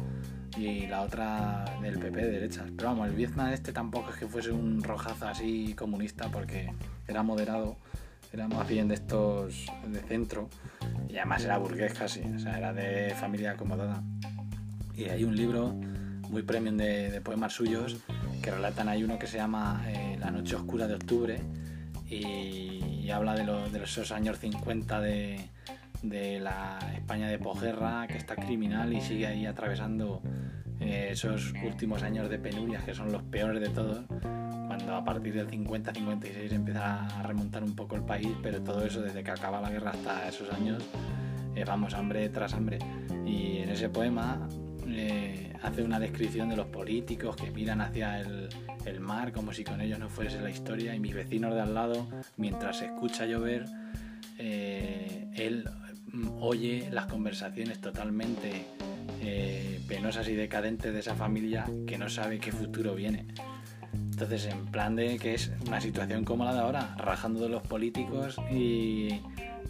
y 0.58 0.88
la 0.88 1.02
otra 1.02 1.66
del 1.82 2.00
PP 2.00 2.18
de 2.18 2.32
derechas. 2.32 2.66
Pero 2.76 2.90
vamos, 2.90 3.10
el 3.10 3.16
Viezma 3.16 3.54
este 3.54 3.74
tampoco 3.74 4.12
es 4.12 4.18
que 4.18 4.28
fuese 4.28 4.52
un 4.52 4.84
rojazo 4.84 5.28
así 5.28 5.74
comunista 5.74 6.30
porque 6.30 6.72
era 7.08 7.24
moderado, 7.24 7.78
era 8.32 8.48
más 8.48 8.68
bien 8.68 8.88
de 8.88 8.96
estos 8.96 9.66
de 9.88 10.00
centro 10.02 10.50
y 11.10 11.18
además 11.18 11.44
era 11.44 11.58
burgués 11.58 11.94
casi, 11.94 12.22
o 12.22 12.40
sea, 12.40 12.58
era 12.58 12.74
de 12.74 13.14
familia 13.16 13.52
acomodada. 13.52 14.02
Y 14.96 15.06
hay 15.06 15.24
un 15.24 15.36
libro 15.36 15.74
muy 16.30 16.44
premium 16.44 16.78
de, 16.78 17.22
poemas 17.22 17.54
suyos 17.54 17.98
que 18.42 18.52
relatan. 18.52 18.88
Hay 18.88 19.04
uno 19.04 19.20
que 19.20 19.28
se 19.28 19.38
llama 19.38 19.84
eh, 19.88 20.18
La 20.20 20.32
Noche 20.32 20.56
Oscura 20.56 20.88
de 20.88 20.96
Octubre 20.96 21.42
y, 22.08 23.10
habla 23.12 23.36
de, 23.36 23.46
de, 23.72 23.84
esos 23.84 24.12
años 24.12 24.40
50 24.40 25.00
de, 25.00 25.50
de, 26.10 26.40
la 26.40 26.80
España 26.94 27.28
de 27.28 27.40
posguerra 27.40 28.08
que 28.08 28.18
está 28.18 28.36
criminal 28.36 28.94
y 28.94 29.02
sigue 29.02 29.28
ahí 29.28 29.46
atravesando 29.46 30.22
eh, 30.80 31.10
esos 31.12 31.54
últimos 31.64 32.04
años 32.04 32.30
de 32.30 32.40
penurias 32.40 32.84
que 32.84 32.94
son 32.94 33.12
los 33.12 33.24
peores 33.24 33.62
de 33.62 33.70
todos. 33.70 34.06
Cuando 34.68 34.96
a 34.96 35.04
partir 35.04 35.34
del 35.34 35.48
50-56 35.48 36.52
empieza 36.52 37.06
a 37.06 37.24
remontar 37.24 37.64
un 37.64 37.76
poco 37.76 37.96
el 37.96 38.04
país, 38.04 38.30
pero 38.42 38.62
todo 38.62 38.86
eso 38.86 39.02
desde 39.02 39.24
que 39.24 39.32
acaba 39.32 39.62
la 39.62 39.70
guerra 39.70 39.92
hasta 39.92 40.28
esos 40.28 40.52
años, 40.54 40.84
eh, 41.56 41.64
vamos 41.66 41.94
hambre 41.94 42.30
tras 42.30 42.54
hambre. 42.54 42.80
Y 43.26 43.60
en 43.60 43.70
ese 43.70 43.90
poema 43.90 44.48
hace 45.66 45.82
una 45.82 46.00
descripción 46.00 46.50
de 46.50 46.56
los 46.56 46.68
políticos 46.68 47.36
que 47.36 47.50
miran 47.52 47.82
hacia 47.82 48.20
el, 48.20 48.50
mar 49.00 49.32
como 49.32 49.52
si 49.52 49.64
con 49.64 49.82
ellos 49.82 50.00
no 50.00 50.10
fuese 50.10 50.40
la 50.42 50.50
historia 50.50 50.96
y 50.96 51.00
mis 51.00 51.14
vecinos 51.14 51.54
de 51.54 51.62
al 51.62 51.74
lado, 51.74 52.08
mientras 52.38 52.80
se 52.80 52.86
escucha 52.86 53.26
llover, 53.26 53.66
eh, 54.38 55.28
él 55.36 55.68
oye 56.40 56.90
las 56.92 57.06
conversaciones 57.08 57.80
totalmente 57.80 58.66
eh, 59.22 59.82
penosas 59.88 60.28
y 60.28 60.36
decadentes 60.36 60.94
de 60.94 61.00
esa 61.00 61.16
familia 61.16 61.66
que 61.88 61.98
no 61.98 62.10
sabe 62.10 62.40
qué 62.40 62.52
futuro 62.52 62.96
viene. 62.96 63.26
Entonces, 63.94 64.46
en 64.46 64.66
plan 64.68 64.96
de 64.96 65.18
que 65.20 65.34
es 65.34 65.52
una 65.68 65.82
situación 65.82 66.24
como 66.24 66.46
la 66.46 66.54
de 66.54 66.60
ahora, 66.62 66.96
rajando 66.98 67.42
de 67.42 67.50
los 67.50 67.62
políticos 67.64 68.38
y 68.50 69.10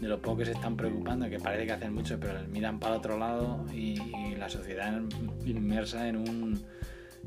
de 0.00 0.08
lo 0.08 0.20
poco 0.20 0.38
que 0.38 0.44
se 0.44 0.52
están 0.52 0.76
preocupando, 0.76 1.28
que 1.28 1.40
parece 1.40 1.66
que 1.66 1.72
hacen 1.72 1.92
mucho, 1.92 2.20
pero 2.20 2.46
miran 2.48 2.78
para 2.78 2.96
otro 2.96 3.18
lado 3.18 3.64
y, 3.72 3.96
la 4.36 4.48
sociedad 4.48 5.00
inmersa 5.46 6.06
en 6.08 6.16
un, 6.16 6.62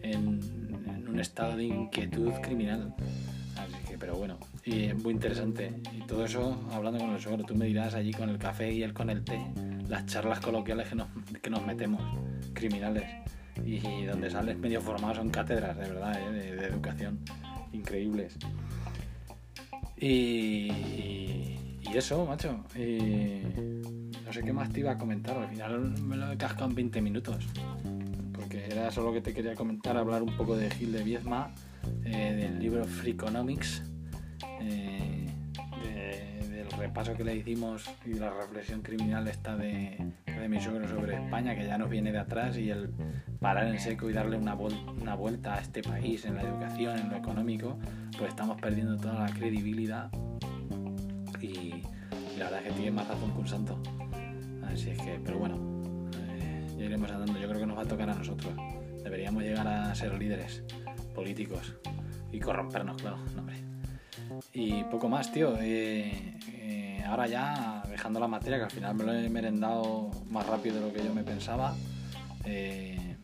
en, 0.03 0.39
un 1.09 1.19
estado 1.19 1.57
de 1.57 1.65
inquietud 1.65 2.31
criminal. 2.41 2.93
Así 3.57 3.83
que, 3.87 3.97
pero 3.97 4.15
bueno, 4.15 4.37
y 4.65 4.85
es 4.85 5.03
muy 5.03 5.13
interesante. 5.13 5.81
Y 5.93 6.01
todo 6.01 6.25
eso 6.25 6.67
hablando 6.71 6.99
con 6.99 7.11
el 7.11 7.19
suegro, 7.19 7.43
tú 7.43 7.55
me 7.55 7.65
dirás 7.65 7.93
allí 7.93 8.11
con 8.11 8.29
el 8.29 8.37
café 8.37 8.71
y 8.71 8.83
él 8.83 8.93
con 8.93 9.09
el 9.09 9.23
té, 9.23 9.39
las 9.87 10.05
charlas 10.05 10.39
coloquiales 10.39 10.89
que 10.89 10.95
nos, 10.95 11.07
que 11.41 11.49
nos 11.49 11.65
metemos, 11.65 12.01
criminales, 12.53 13.05
y, 13.65 14.05
donde 14.05 14.29
sales 14.29 14.57
medio 14.57 14.81
formados 14.81 15.17
son 15.17 15.29
cátedras, 15.29 15.77
de 15.77 15.87
verdad, 15.87 16.19
¿eh? 16.19 16.55
de, 16.55 16.65
educación, 16.65 17.19
increíbles. 17.73 18.37
y 19.99 21.49
y 21.91 21.97
eso, 21.97 22.23
macho. 22.25 22.51
no 22.53 24.33
sé 24.33 24.43
qué 24.43 24.53
más 24.53 24.69
te 24.71 24.81
iba 24.81 24.91
a 24.91 24.97
comentar. 24.97 25.37
Al 25.37 25.47
final 25.47 25.99
me 26.01 26.17
lo 26.17 26.31
he 26.31 26.37
cascado 26.37 26.69
en 26.69 26.75
20 26.75 27.01
minutos. 27.01 27.47
Porque 28.33 28.65
era 28.65 28.91
solo 28.91 29.11
que 29.11 29.21
te 29.21 29.33
quería 29.33 29.55
comentar, 29.55 29.97
hablar 29.97 30.21
un 30.21 30.35
poco 30.37 30.55
de 30.55 30.69
Gil 30.69 30.91
de 30.91 31.03
Viezma, 31.03 31.51
eh, 32.05 32.35
del 32.35 32.59
libro 32.59 32.85
Freakonomics, 32.85 33.83
eh, 34.61 35.19
repaso 36.79 37.13
que 37.15 37.23
le 37.23 37.35
hicimos 37.35 37.89
y 38.05 38.13
la 38.13 38.31
reflexión 38.31 38.81
criminal 38.81 39.27
está 39.27 39.55
de, 39.55 40.13
de 40.25 40.49
mi 40.49 40.59
suegro 40.59 40.87
sobre 40.87 41.15
España, 41.15 41.55
que 41.55 41.65
ya 41.65 41.77
nos 41.77 41.89
viene 41.89 42.11
de 42.11 42.19
atrás, 42.19 42.57
y 42.57 42.69
el 42.69 42.89
parar 43.39 43.67
en 43.67 43.79
seco 43.79 44.09
y 44.09 44.13
darle 44.13 44.37
una, 44.37 44.55
una 44.55 45.15
vuelta 45.15 45.55
a 45.55 45.59
este 45.59 45.81
país 45.81 46.25
en 46.25 46.35
la 46.35 46.41
educación, 46.41 46.97
en 46.97 47.09
lo 47.09 47.17
económico, 47.17 47.77
pues 48.17 48.29
estamos 48.29 48.59
perdiendo 48.59 48.97
toda 48.97 49.25
la 49.25 49.33
credibilidad 49.33 50.09
y, 51.41 51.83
la 52.37 52.45
verdad 52.45 52.59
es 52.59 52.67
que 52.67 52.73
tiene 52.73 52.91
más 52.91 53.07
razón 53.07 53.33
que 53.33 53.39
un 53.39 53.47
santo. 53.47 53.81
Así 54.63 54.89
es 54.91 54.99
que, 54.99 55.19
pero 55.23 55.39
bueno, 55.39 55.57
eh, 56.17 56.67
ya 56.77 56.85
iremos 56.85 57.11
andando. 57.11 57.37
Yo 57.37 57.47
creo 57.49 57.59
que 57.59 57.65
nos 57.65 57.77
va 57.77 57.81
a 57.81 57.87
tocar 57.87 58.09
a 58.09 58.15
nosotros. 58.15 58.53
Deberíamos 59.03 59.43
llegar 59.43 59.67
a 59.67 59.93
ser 59.93 60.17
líderes 60.17 60.63
políticos 61.13 61.75
y 62.31 62.39
corrompernos, 62.39 63.01
claro, 63.01 63.17
no, 63.35 63.41
hombre. 63.41 63.68
Y 64.53 64.83
poco 64.85 65.09
más, 65.09 65.31
tío. 65.31 65.55
Eh, 65.59 66.37
eh, 66.53 67.03
ahora 67.05 67.27
ya, 67.27 67.83
dejando 67.89 68.19
la 68.19 68.27
materia, 68.27 68.57
que 68.57 68.65
al 68.65 68.71
final 68.71 68.95
me 68.95 69.03
lo 69.03 69.13
he 69.13 69.29
merendado 69.29 70.11
más 70.29 70.45
rápido 70.45 70.75
de 70.75 70.81
lo 70.81 70.93
que 70.93 71.03
yo 71.03 71.13
me 71.13 71.23
pensaba. 71.23 71.75
Eh, 72.45 73.17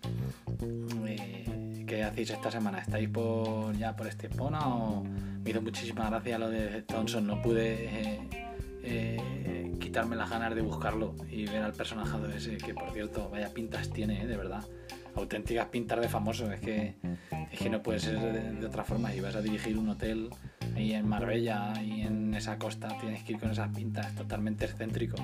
¿Qué 1.87 2.03
hacéis 2.03 2.31
esta 2.31 2.49
semana? 2.49 2.79
¿Estáis 2.79 3.09
por 3.09 3.75
ya 3.77 3.95
por 3.95 4.07
este 4.07 4.27
Estepona 4.27 4.59
o 4.67 5.03
me 5.03 5.49
hizo 5.49 5.61
muchísima 5.61 6.09
gracia 6.09 6.39
lo 6.39 6.49
de 6.49 6.81
Thompson? 6.81 7.27
No 7.27 7.41
pude 7.41 8.19
quitarme 9.79 10.15
las 10.15 10.29
ganas 10.29 10.55
de 10.55 10.61
buscarlo 10.61 11.15
y 11.29 11.45
ver 11.45 11.63
al 11.63 11.73
personaje 11.73 12.17
de 12.17 12.37
ese, 12.37 12.57
que 12.57 12.73
por 12.73 12.91
cierto, 12.91 13.29
vaya 13.29 13.53
pintas 13.53 13.89
tiene, 13.89 14.25
de 14.25 14.37
verdad 14.37 14.65
auténticas 15.15 15.67
pintas 15.67 15.99
de 16.01 16.09
famoso. 16.09 16.51
Es 16.51 16.59
que, 16.59 16.95
es 17.51 17.59
que 17.59 17.69
no 17.69 17.81
puede 17.81 17.99
ser 17.99 18.19
de, 18.59 18.65
otra 18.65 18.83
forma. 18.83 19.13
Y 19.13 19.19
a 19.19 19.41
dirigir 19.41 19.77
un 19.77 19.89
hotel 19.89 20.29
ahí 20.75 20.93
en 20.93 21.07
Marbella 21.07 21.73
y 21.81 22.01
en 22.01 22.33
esa 22.33 22.57
costa, 22.57 22.89
tienes 22.99 23.23
que 23.23 23.33
ir 23.33 23.39
con 23.39 23.51
esas 23.51 23.69
pintas, 23.69 24.13
totalmente 24.15 24.65
excéntrico. 24.65 25.15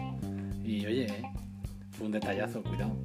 Y 0.63 0.85
oye, 0.85 1.07
fue 1.91 2.05
un 2.07 2.11
detallazo, 2.11 2.63
cuidado. 2.63 2.95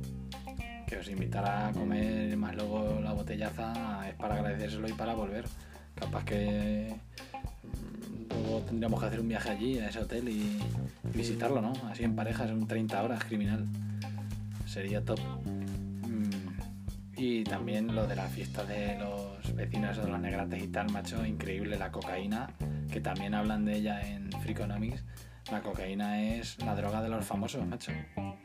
Que 0.86 0.98
os 0.98 1.08
invitara 1.08 1.68
a 1.68 1.72
comer 1.72 2.36
más 2.36 2.54
luego 2.54 3.00
la 3.02 3.12
botellaza 3.12 4.08
es 4.08 4.14
para 4.14 4.36
agradecérselo 4.36 4.88
y 4.88 4.92
para 4.92 5.14
volver. 5.14 5.44
Capaz 5.94 6.24
que 6.24 6.94
mm, 7.64 8.32
luego 8.32 8.60
tendríamos 8.60 9.00
que 9.00 9.06
hacer 9.06 9.20
un 9.20 9.28
viaje 9.28 9.50
allí, 9.50 9.78
a 9.78 9.88
ese 9.88 9.98
hotel 9.98 10.28
y 10.28 10.60
visitarlo, 11.12 11.60
¿no? 11.60 11.72
Así 11.90 12.04
en 12.04 12.14
parejas, 12.14 12.50
en 12.50 12.66
30 12.66 13.02
horas, 13.02 13.24
criminal. 13.24 13.66
Sería 14.66 15.04
top. 15.04 15.18
Y 17.16 17.44
también 17.44 17.94
lo 17.94 18.06
de 18.06 18.14
la 18.14 18.26
fiesta 18.26 18.64
de 18.64 18.98
los 18.98 19.54
vecinos 19.54 19.96
de 19.96 20.06
los 20.06 20.20
negrates 20.20 20.62
y 20.62 20.68
tal, 20.68 20.92
macho, 20.92 21.24
increíble 21.24 21.78
la 21.78 21.90
cocaína, 21.90 22.50
que 22.92 23.00
también 23.00 23.34
hablan 23.34 23.64
de 23.64 23.76
ella 23.76 24.06
en 24.06 24.30
Freakonomics. 24.32 25.02
La 25.50 25.62
cocaína 25.62 26.22
es 26.22 26.58
la 26.62 26.74
droga 26.74 27.00
de 27.02 27.08
los 27.08 27.24
famosos, 27.24 27.64
macho. 27.66 27.92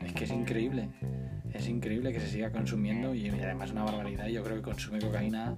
Es 0.00 0.12
que 0.14 0.24
es 0.24 0.30
increíble. 0.30 0.88
Es 1.52 1.68
increíble 1.68 2.12
que 2.12 2.20
se 2.20 2.28
siga 2.28 2.50
consumiendo 2.50 3.14
y 3.14 3.28
además 3.28 3.72
una 3.72 3.84
barbaridad. 3.84 4.28
Yo 4.28 4.42
creo 4.42 4.56
que 4.56 4.62
consume 4.62 5.00
cocaína. 5.00 5.54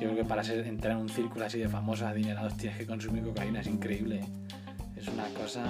Yo 0.00 0.08
creo 0.08 0.16
que 0.16 0.24
para 0.24 0.42
ser, 0.42 0.66
entrar 0.66 0.94
en 0.94 1.02
un 1.02 1.08
círculo 1.08 1.44
así 1.44 1.58
de 1.58 1.68
famosos, 1.68 2.08
adinerados, 2.08 2.56
tienes 2.56 2.78
que 2.78 2.86
consumir 2.86 3.22
cocaína. 3.22 3.60
Es 3.60 3.68
increíble. 3.68 4.22
Es 4.96 5.06
una 5.06 5.24
cosa. 5.34 5.64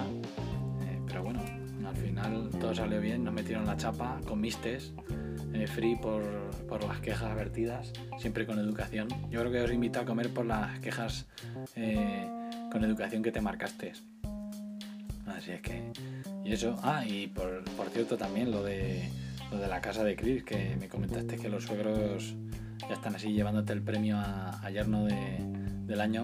Eh, 0.86 1.00
pero 1.06 1.24
bueno, 1.24 1.42
al 1.86 1.96
final 1.96 2.48
todo 2.58 2.74
salió 2.74 3.00
bien. 3.00 3.24
Nos 3.24 3.34
metieron 3.34 3.66
la 3.66 3.76
chapa 3.76 4.18
con 4.26 4.40
mistes. 4.40 4.94
Eh, 5.52 5.66
free 5.66 5.96
por, 5.96 6.22
por, 6.68 6.84
las 6.84 7.00
quejas 7.00 7.34
vertidas, 7.34 7.92
siempre 8.18 8.46
con 8.46 8.58
educación. 8.58 9.08
Yo 9.30 9.40
creo 9.40 9.50
que 9.50 9.60
os 9.62 9.72
invito 9.72 9.98
a 9.98 10.04
comer 10.04 10.32
por 10.32 10.46
las 10.46 10.78
quejas 10.78 11.26
eh, 11.74 12.28
con 12.70 12.84
educación 12.84 13.22
que 13.22 13.32
te 13.32 13.40
marcaste. 13.40 13.92
Así 15.26 15.50
es 15.50 15.60
que. 15.60 15.92
Y 16.44 16.52
eso. 16.52 16.78
Ah, 16.82 17.04
y 17.04 17.26
por, 17.26 17.64
por 17.76 17.88
cierto 17.88 18.16
también 18.16 18.52
lo 18.52 18.62
de, 18.62 19.10
lo 19.50 19.58
de 19.58 19.66
la 19.66 19.80
casa 19.80 20.04
de 20.04 20.14
Chris, 20.14 20.44
que 20.44 20.76
me 20.78 20.88
comentaste 20.88 21.36
que 21.36 21.48
los 21.48 21.64
suegros 21.64 22.34
ya 22.88 22.94
están 22.94 23.16
así 23.16 23.32
llevándote 23.32 23.72
el 23.72 23.82
premio 23.82 24.18
a, 24.18 24.70
yerno 24.70 25.04
de, 25.04 25.38
del 25.86 26.00
año. 26.00 26.22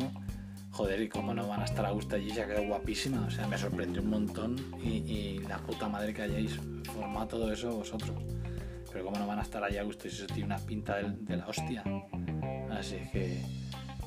Joder, 0.71 1.01
y 1.01 1.09
cómo 1.09 1.33
no 1.35 1.49
van 1.49 1.63
a 1.63 1.65
estar 1.65 1.87
a 1.87 1.91
gusto 1.91 2.17
allí, 2.17 2.31
se 2.31 2.43
ha 2.43 2.47
quedado 2.47 2.67
guapísima. 2.67 3.25
O 3.27 3.31
sea, 3.31 3.49
me 3.49 3.59
sorprendió 3.59 4.03
un 4.03 4.11
montón 4.11 4.57
y 4.85 5.39
la 5.49 5.59
puta 5.59 5.89
madre 5.89 6.15
que 6.15 6.23
hayáis 6.23 6.61
formado 6.93 7.27
todo 7.27 7.53
eso 7.53 7.75
vosotros 7.77 8.36
pero 8.97 9.05
cómo 9.05 9.19
no 9.19 9.27
van 9.27 9.39
a 9.39 9.43
estar 9.43 9.63
allá 9.63 9.83
a 9.83 9.85
gusto 9.85 10.09
si 10.09 10.17
eso 10.17 10.27
tiene 10.27 10.45
una 10.45 10.57
pinta 10.57 10.97
de, 10.97 11.37
la 11.37 11.47
hostia. 11.47 11.85
Así 12.71 12.97
que 13.13 13.43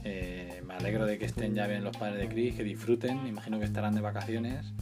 eh, 0.03 0.63
me 0.65 0.73
alegro 0.73 1.05
de 1.05 1.19
que 1.19 1.25
estén 1.25 1.53
ya 1.53 1.67
bien 1.67 1.83
los 1.83 1.95
padres 1.95 2.17
de 2.17 2.27
Chris, 2.27 2.55
que 2.55 2.63
disfruten, 2.63 3.21
me 3.21 3.29
imagino 3.29 3.59
que 3.59 3.65
estarán 3.65 3.93
de 3.93 4.01
vacaciones 4.01 4.73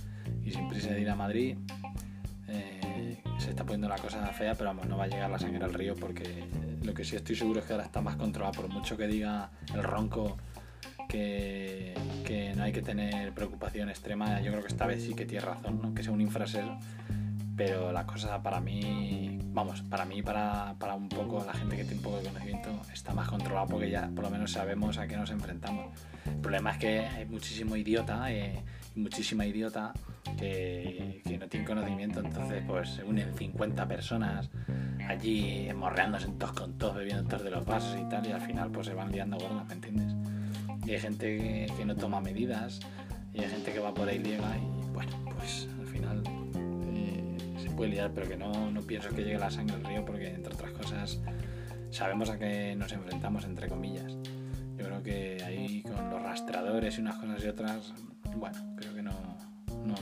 y 0.45 0.51
sin 0.51 0.69
prisa 0.69 0.91
de 0.91 1.01
ir 1.01 1.09
a 1.09 1.15
Madrid. 1.17 1.57
Eh, 2.47 3.21
se 3.37 3.49
está 3.49 3.65
poniendo 3.65 3.89
la 3.89 3.97
cosa 3.97 4.25
fea, 4.27 4.55
pero 4.55 4.69
vamos, 4.69 4.87
no 4.87 4.95
va 4.95 5.03
a 5.03 5.07
llegar 5.07 5.29
la 5.29 5.39
sangre 5.39 5.65
al 5.65 5.73
río 5.73 5.93
porque 5.93 6.47
lo 6.83 6.93
que 6.93 7.03
sí 7.03 7.17
estoy 7.17 7.35
seguro 7.35 7.59
es 7.59 7.65
que 7.65 7.73
ahora 7.73 7.83
está 7.83 7.99
más 7.99 8.15
controlado, 8.15 8.53
por 8.53 8.69
mucho 8.69 8.95
que 8.95 9.07
diga 9.07 9.49
el 9.75 9.83
ronco 9.83 10.37
que, 11.09 11.93
no 12.55 12.63
hay 12.63 12.71
que 12.71 12.81
tener 12.81 13.33
preocupación 13.33 13.89
extrema, 13.89 14.39
yo 14.39 14.51
creo 14.51 14.61
que 14.61 14.69
esta 14.69 14.87
vez 14.87 15.03
sí 15.03 15.13
que 15.13 15.25
tiene 15.25 15.43
razón, 15.43 15.93
que 15.93 16.01
sea 16.01 16.13
un 16.13 16.21
infraser 16.21 16.63
pero 17.57 17.91
la 17.91 18.05
cosa 18.05 18.41
para 18.41 18.61
mí, 18.61 19.36
vamos, 19.57 19.81
para 19.81 20.05
mí, 20.05 20.21
para, 20.21 20.75
para 20.77 20.93
un 20.93 21.09
poco 21.09 21.43
la 21.43 21.51
gente 21.51 21.75
que 21.75 21.83
tiene 21.83 21.97
un 21.97 22.03
poco 22.03 22.17
de 22.17 22.25
conocimiento, 22.25 22.69
está 22.93 23.11
más 23.15 23.27
controlado 23.27 23.65
porque 23.67 23.89
ya 23.89 24.07
por 24.13 24.23
lo 24.23 24.29
menos 24.29 24.51
sabemos 24.51 24.99
a 24.99 25.07
qué 25.07 25.17
nos 25.17 25.31
enfrentamos. 25.31 25.87
El 26.27 26.35
problema 26.35 26.73
es 26.73 26.77
que 26.77 26.99
hay 26.99 27.25
muchísimo 27.25 27.75
idiota, 27.75 28.31
eh, 28.31 28.61
muchísima 28.93 29.47
idiota 29.47 29.93
que, 30.37 31.23
no 31.39 31.47
tiene 31.47 31.65
conocimiento, 31.65 32.19
entonces 32.19 32.63
pues 32.67 32.89
se 32.89 33.03
unen 33.03 33.33
50 33.35 33.87
personas 33.87 34.47
allí 35.07 35.69
morreándose 35.75 36.27
todos 36.37 36.53
con 36.53 36.77
todos, 36.77 36.97
bebiendo 36.97 37.23
todos 37.23 37.43
de 37.43 37.49
los 37.49 37.65
vasos 37.65 37.97
y 37.99 38.07
tal, 38.09 38.27
y 38.27 38.33
al 38.33 38.41
final 38.41 38.69
pues 38.69 38.85
se 38.85 38.93
van 38.93 39.11
liando 39.11 39.37
gordas, 39.39 39.65
¿me 39.65 39.73
entiendes? 39.73 40.13
Y 40.85 40.91
hay 40.91 40.99
gente 40.99 41.67
que, 41.75 41.85
no 41.85 41.95
toma 41.95 42.21
medidas, 42.21 42.79
y 43.33 43.39
hay 43.39 43.49
gente 43.49 43.73
que 43.73 43.79
va 43.79 43.91
por 43.91 44.07
ahí 44.07 44.19
liega 44.19 44.55
y 44.55 44.93
bueno, 44.93 45.11
pues 45.35 45.67
puede 47.77 47.91
liar, 47.91 48.11
pero 48.13 48.27
que 48.27 48.35
no, 48.35 48.71
no 48.71 48.81
pienso 48.81 49.09
que 49.09 49.23
llegue 49.23 49.37
la 49.37 49.51
sangre 49.51 49.75
al 49.75 49.83
río 49.85 50.03
porque, 50.03 50.27
entre 50.27 50.53
otras 50.53 50.71
cosas, 50.71 51.21
sabemos 51.91 52.29
a 52.29 52.37
qué 52.37 52.75
nos 52.75 52.91
enfrentamos, 52.91 53.45
entre 53.45 53.69
comillas. 53.69 54.17
Yo 54.77 54.85
creo 54.85 55.03
que 55.03 55.43
ahí 55.45 55.83
con 55.83 56.09
los 56.09 56.21
rastradores 56.21 56.97
y 56.97 57.01
unas 57.01 57.15
cosas 57.17 57.43
y 57.45 57.47
otras, 57.47 57.93
bueno, 58.35 58.57
creo 58.75 58.95
que 58.95 59.03
no, 59.03 59.11
no, 59.85 59.95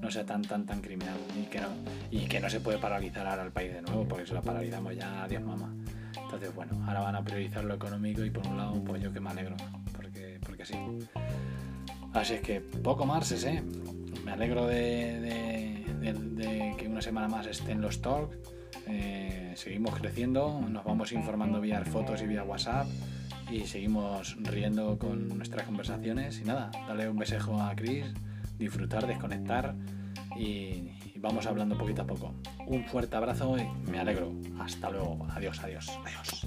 no 0.00 0.10
sea 0.10 0.24
tan, 0.24 0.42
tan, 0.42 0.64
tan 0.64 0.80
criminal 0.80 1.16
y 1.36 1.46
que, 1.46 1.60
no, 1.60 1.68
y 2.10 2.26
que 2.26 2.40
no 2.40 2.48
se 2.48 2.60
puede 2.60 2.78
paralizar 2.78 3.26
ahora 3.26 3.42
al 3.42 3.52
país 3.52 3.72
de 3.72 3.82
nuevo, 3.82 4.06
porque 4.06 4.26
si 4.26 4.32
lo 4.32 4.40
paralizamos 4.40 4.96
ya, 4.96 5.24
adiós 5.24 5.42
mamá. 5.42 5.74
Entonces, 6.16 6.54
bueno, 6.54 6.80
ahora 6.86 7.00
van 7.00 7.16
a 7.16 7.24
priorizar 7.24 7.64
lo 7.64 7.74
económico 7.74 8.24
y 8.24 8.30
por 8.30 8.46
un 8.46 8.56
lado, 8.56 8.82
pues 8.84 9.02
yo 9.02 9.12
que 9.12 9.20
me 9.20 9.30
alegro, 9.30 9.56
porque, 9.94 10.38
porque 10.46 10.64
sí. 10.64 10.74
Así 12.12 12.34
es 12.34 12.40
que 12.40 12.60
poco 12.60 13.04
más, 13.04 13.30
¿eh? 13.44 13.62
Me 14.24 14.32
alegro 14.32 14.66
de 14.66 15.80
de, 16.00 16.74
que 16.78 16.88
una 17.00 17.04
semana 17.06 17.28
más 17.28 17.46
estén 17.46 17.80
los 17.80 18.02
talks. 18.02 18.36
Eh, 18.86 19.54
seguimos 19.56 19.94
creciendo, 19.98 20.60
nos 20.68 20.84
vamos 20.84 21.12
informando 21.12 21.58
vía 21.58 21.82
fotos 21.82 22.20
y 22.20 22.26
vía 22.26 22.44
WhatsApp 22.44 22.86
y 23.50 23.60
seguimos 23.60 24.36
riendo 24.42 24.98
con 24.98 25.28
nuestras 25.28 25.64
conversaciones. 25.64 26.38
Y 26.40 26.44
nada, 26.44 26.70
darle 26.86 27.08
un 27.08 27.16
besejo 27.16 27.58
a 27.58 27.74
Chris, 27.74 28.04
disfrutar, 28.58 29.06
desconectar 29.06 29.74
y, 30.36 30.92
y 31.14 31.14
vamos 31.16 31.46
hablando 31.46 31.78
poquito 31.78 32.02
a 32.02 32.06
poco. 32.06 32.34
Un 32.66 32.84
fuerte 32.84 33.16
abrazo 33.16 33.56
y 33.56 33.90
me 33.90 33.98
alegro. 33.98 34.34
Hasta 34.58 34.90
luego. 34.90 35.26
Adiós, 35.30 35.58
adiós, 35.64 35.88
adiós. 36.04 36.46